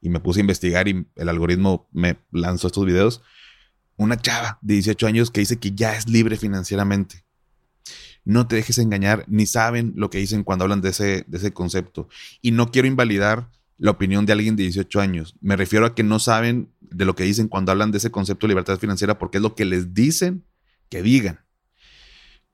y 0.00 0.08
me 0.08 0.20
puse 0.20 0.40
a 0.40 0.42
investigar 0.42 0.86
y 0.88 1.06
el 1.16 1.28
algoritmo 1.28 1.88
me 1.92 2.18
lanzó 2.30 2.68
estos 2.68 2.84
videos. 2.84 3.22
Una 3.96 4.16
chava 4.16 4.58
de 4.62 4.74
18 4.74 5.06
años 5.06 5.30
que 5.30 5.40
dice 5.40 5.58
que 5.58 5.72
ya 5.72 5.96
es 5.96 6.08
libre 6.08 6.36
financieramente. 6.36 7.25
No 8.26 8.46
te 8.46 8.56
dejes 8.56 8.76
engañar, 8.78 9.24
ni 9.28 9.46
saben 9.46 9.92
lo 9.96 10.10
que 10.10 10.18
dicen 10.18 10.44
cuando 10.44 10.64
hablan 10.64 10.80
de 10.82 10.90
ese, 10.90 11.24
de 11.26 11.38
ese 11.38 11.52
concepto. 11.52 12.08
Y 12.42 12.50
no 12.50 12.70
quiero 12.70 12.88
invalidar 12.88 13.48
la 13.78 13.92
opinión 13.92 14.26
de 14.26 14.32
alguien 14.32 14.56
de 14.56 14.64
18 14.64 15.00
años. 15.00 15.36
Me 15.40 15.56
refiero 15.56 15.86
a 15.86 15.94
que 15.94 16.02
no 16.02 16.18
saben 16.18 16.68
de 16.80 17.04
lo 17.04 17.14
que 17.14 17.22
dicen 17.22 17.46
cuando 17.46 17.72
hablan 17.72 17.92
de 17.92 17.98
ese 17.98 18.10
concepto 18.10 18.46
de 18.46 18.50
libertad 18.50 18.78
financiera 18.78 19.16
porque 19.16 19.38
es 19.38 19.42
lo 19.42 19.54
que 19.54 19.64
les 19.64 19.94
dicen 19.94 20.44
que 20.88 21.02
digan. 21.02 21.40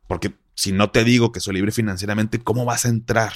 Porque 0.07 0.35
si 0.55 0.73
no 0.73 0.91
te 0.91 1.05
digo 1.05 1.33
que 1.33 1.41
soy 1.41 1.55
libre 1.55 1.73
financieramente, 1.73 2.39
¿cómo 2.39 2.65
vas 2.67 2.85
a 2.85 2.89
entrar? 2.89 3.33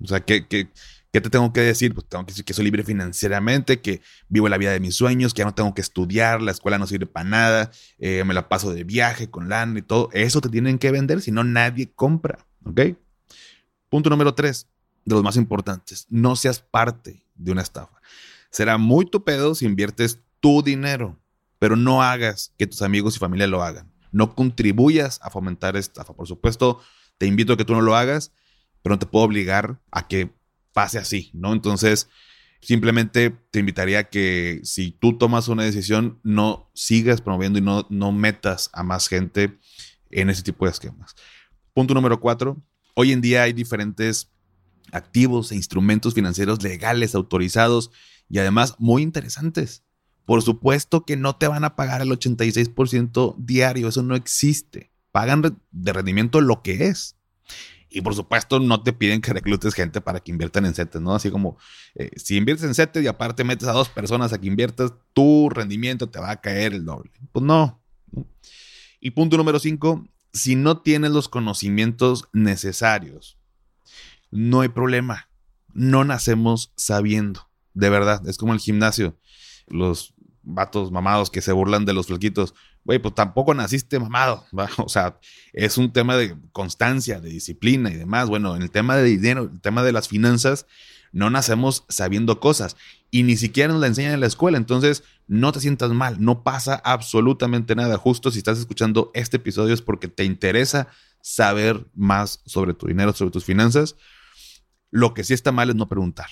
O 0.00 0.08
sea, 0.08 0.24
¿qué, 0.24 0.46
qué, 0.48 0.70
¿Qué 1.16 1.22
te 1.22 1.30
tengo 1.30 1.50
que 1.50 1.62
decir? 1.62 1.94
Pues 1.94 2.06
tengo 2.06 2.26
que 2.26 2.32
decir 2.32 2.44
que 2.44 2.52
soy 2.52 2.66
libre 2.66 2.84
financieramente, 2.84 3.80
que 3.80 4.02
vivo 4.28 4.50
la 4.50 4.58
vida 4.58 4.72
de 4.72 4.80
mis 4.80 4.96
sueños, 4.96 5.32
que 5.32 5.38
ya 5.38 5.46
no 5.46 5.54
tengo 5.54 5.72
que 5.72 5.80
estudiar, 5.80 6.42
la 6.42 6.50
escuela 6.50 6.76
no 6.76 6.86
sirve 6.86 7.06
para 7.06 7.26
nada, 7.26 7.70
eh, 7.98 8.22
me 8.24 8.34
la 8.34 8.50
paso 8.50 8.74
de 8.74 8.84
viaje 8.84 9.30
con 9.30 9.48
lana 9.48 9.78
y 9.78 9.80
todo. 9.80 10.10
Eso 10.12 10.42
te 10.42 10.50
tienen 10.50 10.78
que 10.78 10.90
vender, 10.90 11.22
si 11.22 11.30
no 11.30 11.42
nadie 11.42 11.90
compra. 11.90 12.44
¿Ok? 12.66 12.98
Punto 13.88 14.10
número 14.10 14.34
tres, 14.34 14.68
de 15.06 15.14
los 15.14 15.24
más 15.24 15.36
importantes, 15.36 16.06
no 16.10 16.36
seas 16.36 16.60
parte 16.60 17.24
de 17.34 17.52
una 17.52 17.62
estafa. 17.62 17.98
Será 18.50 18.76
muy 18.76 19.06
tu 19.06 19.24
pedo 19.24 19.54
si 19.54 19.64
inviertes 19.64 20.20
tu 20.40 20.62
dinero, 20.62 21.18
pero 21.58 21.76
no 21.76 22.02
hagas 22.02 22.52
que 22.58 22.66
tus 22.66 22.82
amigos 22.82 23.16
y 23.16 23.20
familia 23.20 23.46
lo 23.46 23.62
hagan. 23.62 23.90
No 24.12 24.34
contribuyas 24.34 25.18
a 25.22 25.30
fomentar 25.30 25.78
estafa. 25.78 26.12
Por 26.12 26.28
supuesto, 26.28 26.82
te 27.16 27.24
invito 27.24 27.54
a 27.54 27.56
que 27.56 27.64
tú 27.64 27.72
no 27.72 27.80
lo 27.80 27.96
hagas, 27.96 28.32
pero 28.82 28.96
no 28.96 28.98
te 28.98 29.06
puedo 29.06 29.24
obligar 29.24 29.80
a 29.90 30.06
que 30.06 30.36
pase 30.76 30.98
así, 30.98 31.30
¿no? 31.32 31.54
Entonces, 31.54 32.10
simplemente 32.60 33.30
te 33.50 33.60
invitaría 33.60 34.00
a 34.00 34.10
que 34.10 34.60
si 34.62 34.90
tú 34.90 35.16
tomas 35.16 35.48
una 35.48 35.62
decisión, 35.62 36.20
no 36.22 36.70
sigas 36.74 37.22
promoviendo 37.22 37.58
y 37.58 37.62
no, 37.62 37.86
no 37.88 38.12
metas 38.12 38.68
a 38.74 38.82
más 38.82 39.08
gente 39.08 39.58
en 40.10 40.28
ese 40.28 40.42
tipo 40.42 40.66
de 40.66 40.72
esquemas. 40.72 41.14
Punto 41.72 41.94
número 41.94 42.20
cuatro. 42.20 42.62
Hoy 42.94 43.12
en 43.12 43.22
día 43.22 43.44
hay 43.44 43.54
diferentes 43.54 44.30
activos 44.92 45.50
e 45.50 45.56
instrumentos 45.56 46.12
financieros 46.12 46.62
legales, 46.62 47.14
autorizados 47.14 47.90
y 48.28 48.36
además 48.36 48.74
muy 48.78 49.00
interesantes. 49.00 49.82
Por 50.26 50.42
supuesto 50.42 51.06
que 51.06 51.16
no 51.16 51.36
te 51.36 51.48
van 51.48 51.64
a 51.64 51.74
pagar 51.74 52.02
el 52.02 52.10
86% 52.10 53.34
diario, 53.38 53.88
eso 53.88 54.02
no 54.02 54.14
existe. 54.14 54.92
Pagan 55.10 55.58
de 55.70 55.92
rendimiento 55.94 56.42
lo 56.42 56.60
que 56.60 56.88
es. 56.88 57.16
Y 57.96 58.02
por 58.02 58.14
supuesto 58.14 58.60
no 58.60 58.82
te 58.82 58.92
piden 58.92 59.22
que 59.22 59.32
reclutes 59.32 59.72
gente 59.72 60.02
para 60.02 60.20
que 60.20 60.30
inviertan 60.30 60.66
en 60.66 60.74
CETES, 60.74 61.00
¿no? 61.00 61.14
Así 61.14 61.30
como 61.30 61.56
eh, 61.94 62.10
si 62.16 62.36
inviertes 62.36 62.66
en 62.66 62.74
CETES 62.74 63.02
y 63.02 63.06
aparte 63.06 63.42
metes 63.42 63.66
a 63.68 63.72
dos 63.72 63.88
personas 63.88 64.34
a 64.34 64.38
que 64.38 64.48
inviertas, 64.48 64.92
tu 65.14 65.48
rendimiento 65.48 66.06
te 66.06 66.20
va 66.20 66.30
a 66.30 66.38
caer 66.42 66.74
el 66.74 66.84
doble. 66.84 67.10
Pues 67.32 67.42
no. 67.42 67.82
Y 69.00 69.12
punto 69.12 69.38
número 69.38 69.58
cinco, 69.58 70.06
si 70.34 70.56
no 70.56 70.82
tienes 70.82 71.10
los 71.10 71.30
conocimientos 71.30 72.28
necesarios, 72.34 73.38
no 74.30 74.60
hay 74.60 74.68
problema. 74.68 75.30
No 75.72 76.04
nacemos 76.04 76.74
sabiendo. 76.76 77.48
De 77.72 77.88
verdad, 77.88 78.28
es 78.28 78.36
como 78.36 78.52
el 78.52 78.60
gimnasio. 78.60 79.18
Los 79.68 80.12
vatos 80.42 80.92
mamados 80.92 81.30
que 81.30 81.40
se 81.40 81.52
burlan 81.52 81.86
de 81.86 81.94
los 81.94 82.08
flaquitos. 82.08 82.52
Güey, 82.86 83.00
pues 83.00 83.16
tampoco 83.16 83.52
naciste 83.52 83.98
mamado. 83.98 84.46
O 84.78 84.88
sea, 84.88 85.18
es 85.52 85.76
un 85.76 85.92
tema 85.92 86.16
de 86.16 86.36
constancia, 86.52 87.20
de 87.20 87.30
disciplina 87.30 87.90
y 87.90 87.96
demás. 87.96 88.28
Bueno, 88.28 88.54
en 88.54 88.62
el 88.62 88.70
tema 88.70 88.96
de 88.96 89.02
dinero, 89.02 89.50
el 89.52 89.60
tema 89.60 89.82
de 89.82 89.90
las 89.90 90.06
finanzas, 90.06 90.66
no 91.10 91.28
nacemos 91.28 91.84
sabiendo 91.88 92.38
cosas 92.38 92.76
y 93.10 93.24
ni 93.24 93.36
siquiera 93.36 93.72
nos 93.72 93.80
la 93.80 93.88
enseñan 93.88 94.14
en 94.14 94.20
la 94.20 94.28
escuela. 94.28 94.56
Entonces, 94.56 95.02
no 95.26 95.50
te 95.50 95.58
sientas 95.58 95.90
mal, 95.90 96.18
no 96.20 96.44
pasa 96.44 96.80
absolutamente 96.84 97.74
nada. 97.74 97.96
Justo 97.96 98.30
si 98.30 98.38
estás 98.38 98.58
escuchando 98.60 99.10
este 99.14 99.38
episodio 99.38 99.74
es 99.74 99.82
porque 99.82 100.06
te 100.06 100.22
interesa 100.22 100.86
saber 101.20 101.88
más 101.92 102.40
sobre 102.46 102.72
tu 102.72 102.86
dinero, 102.86 103.12
sobre 103.14 103.32
tus 103.32 103.44
finanzas. 103.44 103.96
Lo 104.92 105.12
que 105.12 105.24
sí 105.24 105.34
está 105.34 105.50
mal 105.50 105.70
es 105.70 105.74
no 105.74 105.88
preguntar. 105.88 106.28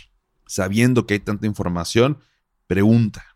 Sabiendo 0.47 1.05
que 1.05 1.14
hay 1.14 1.21
tanta 1.21 1.47
información, 1.47 2.21
pregunta 2.69 3.34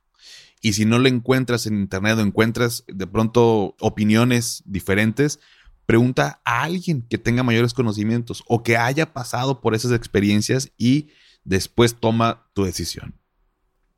y 0.61 0.73
si 0.73 0.85
no 0.85 0.99
lo 0.99 1.09
encuentras 1.09 1.67
en 1.67 1.79
internet 1.81 2.19
o 2.19 2.23
encuentras 2.23 2.85
de 2.89 3.07
pronto 3.07 3.77
opiniones 3.81 4.63
diferentes, 4.67 5.41
pregunta 5.87 6.41
a 6.45 6.63
alguien 6.63 7.03
que 7.03 7.19
tenga 7.19 7.43
mayores 7.43 7.75
conocimientos 7.75 8.43
o 8.47 8.63
que 8.63 8.77
haya 8.77 9.13
pasado 9.13 9.61
por 9.61 9.75
esas 9.75 9.93
experiencias 9.93 10.71
y 10.77 11.09
después 11.45 11.97
toma 11.97 12.51
tu 12.53 12.65
decisión. 12.65 13.15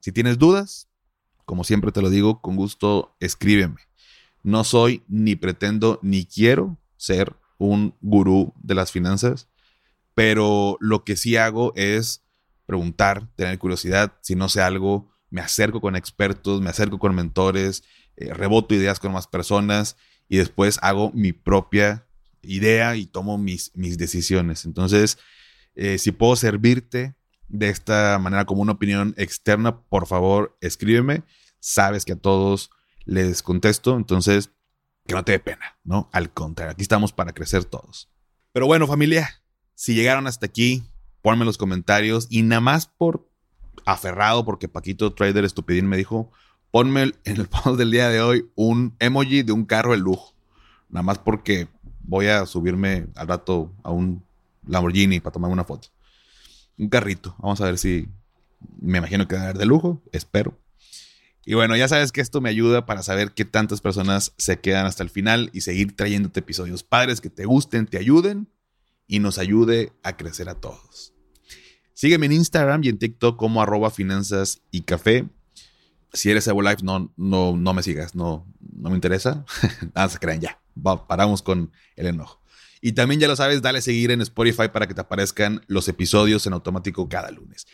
Si 0.00 0.12
tienes 0.12 0.38
dudas, 0.38 0.88
como 1.44 1.64
siempre 1.64 1.92
te 1.92 2.02
lo 2.02 2.10
digo, 2.10 2.40
con 2.40 2.56
gusto 2.56 3.16
escríbeme. 3.20 3.80
No 4.42 4.64
soy 4.64 5.02
ni 5.08 5.36
pretendo 5.36 5.98
ni 6.02 6.24
quiero 6.24 6.78
ser 6.96 7.36
un 7.58 7.94
gurú 8.00 8.54
de 8.62 8.74
las 8.74 8.92
finanzas, 8.92 9.48
pero 10.14 10.76
lo 10.80 11.04
que 11.04 11.16
sí 11.16 11.36
hago 11.36 11.72
es 11.74 12.24
preguntar, 12.66 13.28
tener 13.34 13.58
curiosidad, 13.58 14.14
si 14.22 14.36
no 14.36 14.48
sé 14.48 14.62
algo, 14.62 15.09
me 15.30 15.40
acerco 15.40 15.80
con 15.80 15.96
expertos, 15.96 16.60
me 16.60 16.70
acerco 16.70 16.98
con 16.98 17.14
mentores, 17.14 17.84
eh, 18.16 18.34
reboto 18.34 18.74
ideas 18.74 19.00
con 19.00 19.12
más 19.12 19.26
personas 19.26 19.96
y 20.28 20.36
después 20.36 20.78
hago 20.82 21.10
mi 21.12 21.32
propia 21.32 22.06
idea 22.42 22.96
y 22.96 23.06
tomo 23.06 23.38
mis, 23.38 23.72
mis 23.74 23.98
decisiones. 23.98 24.64
Entonces, 24.64 25.18
eh, 25.74 25.98
si 25.98 26.12
puedo 26.12 26.36
servirte 26.36 27.14
de 27.48 27.68
esta 27.68 28.18
manera 28.18 28.44
como 28.44 28.62
una 28.62 28.72
opinión 28.72 29.14
externa, 29.16 29.80
por 29.80 30.06
favor, 30.06 30.56
escríbeme. 30.60 31.22
Sabes 31.58 32.04
que 32.04 32.12
a 32.12 32.16
todos 32.16 32.70
les 33.04 33.42
contesto, 33.42 33.96
entonces 33.96 34.50
que 35.06 35.14
no 35.14 35.24
te 35.24 35.32
dé 35.32 35.40
pena, 35.40 35.78
¿no? 35.82 36.08
Al 36.12 36.32
contrario, 36.32 36.72
aquí 36.72 36.82
estamos 36.82 37.12
para 37.12 37.32
crecer 37.32 37.64
todos. 37.64 38.08
Pero 38.52 38.66
bueno, 38.66 38.86
familia, 38.86 39.42
si 39.74 39.94
llegaron 39.94 40.26
hasta 40.26 40.46
aquí, 40.46 40.84
ponme 41.22 41.42
en 41.42 41.46
los 41.46 41.58
comentarios 41.58 42.26
y 42.30 42.42
nada 42.42 42.60
más 42.60 42.86
por 42.86 43.29
aferrado 43.84 44.44
porque 44.44 44.68
Paquito 44.68 45.12
Trader 45.12 45.44
Estupidín 45.44 45.86
me 45.86 45.96
dijo, 45.96 46.30
ponme 46.70 47.02
en 47.02 47.14
el 47.24 47.46
post 47.48 47.78
del 47.78 47.90
día 47.90 48.08
de 48.08 48.20
hoy 48.20 48.48
un 48.54 48.94
emoji 48.98 49.42
de 49.42 49.52
un 49.52 49.64
carro 49.64 49.92
de 49.92 49.98
lujo. 49.98 50.34
Nada 50.88 51.02
más 51.02 51.18
porque 51.18 51.68
voy 52.02 52.26
a 52.26 52.46
subirme 52.46 53.06
al 53.14 53.28
rato 53.28 53.72
a 53.82 53.90
un 53.90 54.24
Lamborghini 54.66 55.20
para 55.20 55.32
tomar 55.32 55.50
una 55.50 55.64
foto. 55.64 55.88
Un 56.76 56.88
carrito. 56.88 57.34
Vamos 57.38 57.60
a 57.60 57.66
ver 57.66 57.78
si 57.78 58.08
me 58.80 58.98
imagino 58.98 59.26
que 59.26 59.36
va 59.36 59.42
a 59.42 59.44
haber 59.44 59.58
de 59.58 59.66
lujo. 59.66 60.02
Espero. 60.12 60.58
Y 61.44 61.54
bueno, 61.54 61.76
ya 61.76 61.88
sabes 61.88 62.12
que 62.12 62.20
esto 62.20 62.40
me 62.40 62.50
ayuda 62.50 62.86
para 62.86 63.02
saber 63.02 63.32
qué 63.32 63.44
tantas 63.44 63.80
personas 63.80 64.34
se 64.36 64.60
quedan 64.60 64.86
hasta 64.86 65.02
el 65.02 65.10
final 65.10 65.50
y 65.52 65.62
seguir 65.62 65.96
trayéndote 65.96 66.40
episodios 66.40 66.82
padres 66.82 67.20
que 67.20 67.30
te 67.30 67.46
gusten, 67.46 67.86
te 67.86 67.98
ayuden 67.98 68.48
y 69.06 69.20
nos 69.20 69.38
ayude 69.38 69.92
a 70.02 70.16
crecer 70.16 70.48
a 70.48 70.54
todos. 70.54 71.14
Sígueme 72.00 72.24
en 72.24 72.32
Instagram 72.32 72.82
y 72.82 72.88
en 72.88 72.96
TikTok 72.98 73.36
como 73.36 73.60
arroba 73.60 73.90
finanzas 73.90 74.62
y 74.70 74.80
café. 74.80 75.26
Si 76.14 76.30
eres 76.30 76.46
Evo 76.46 76.62
Life, 76.62 76.78
no, 76.82 77.12
no, 77.18 77.54
no 77.54 77.74
me 77.74 77.82
sigas, 77.82 78.14
no, 78.14 78.46
no 78.58 78.88
me 78.88 78.94
interesa. 78.94 79.44
Nada 79.94 80.08
se 80.08 80.18
crean 80.18 80.40
ya. 80.40 80.58
paramos 81.06 81.42
con 81.42 81.70
el 81.96 82.06
enojo. 82.06 82.40
Y 82.80 82.92
también 82.92 83.20
ya 83.20 83.28
lo 83.28 83.36
sabes, 83.36 83.60
dale 83.60 83.82
seguir 83.82 84.12
en 84.12 84.22
Spotify 84.22 84.68
para 84.72 84.86
que 84.86 84.94
te 84.94 85.02
aparezcan 85.02 85.60
los 85.66 85.88
episodios 85.88 86.46
en 86.46 86.54
automático 86.54 87.06
cada 87.06 87.30
lunes. 87.30 87.66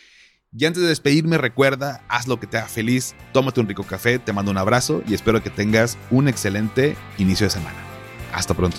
Y 0.50 0.64
antes 0.64 0.82
de 0.82 0.88
despedirme, 0.88 1.38
recuerda, 1.38 2.04
haz 2.08 2.26
lo 2.26 2.40
que 2.40 2.48
te 2.48 2.58
haga 2.58 2.66
feliz, 2.66 3.14
tómate 3.32 3.60
un 3.60 3.68
rico 3.68 3.84
café, 3.84 4.18
te 4.18 4.32
mando 4.32 4.50
un 4.50 4.58
abrazo 4.58 5.04
y 5.06 5.14
espero 5.14 5.40
que 5.40 5.50
tengas 5.50 5.96
un 6.10 6.26
excelente 6.26 6.96
inicio 7.18 7.46
de 7.46 7.50
semana. 7.50 7.78
Hasta 8.32 8.54
pronto. 8.54 8.78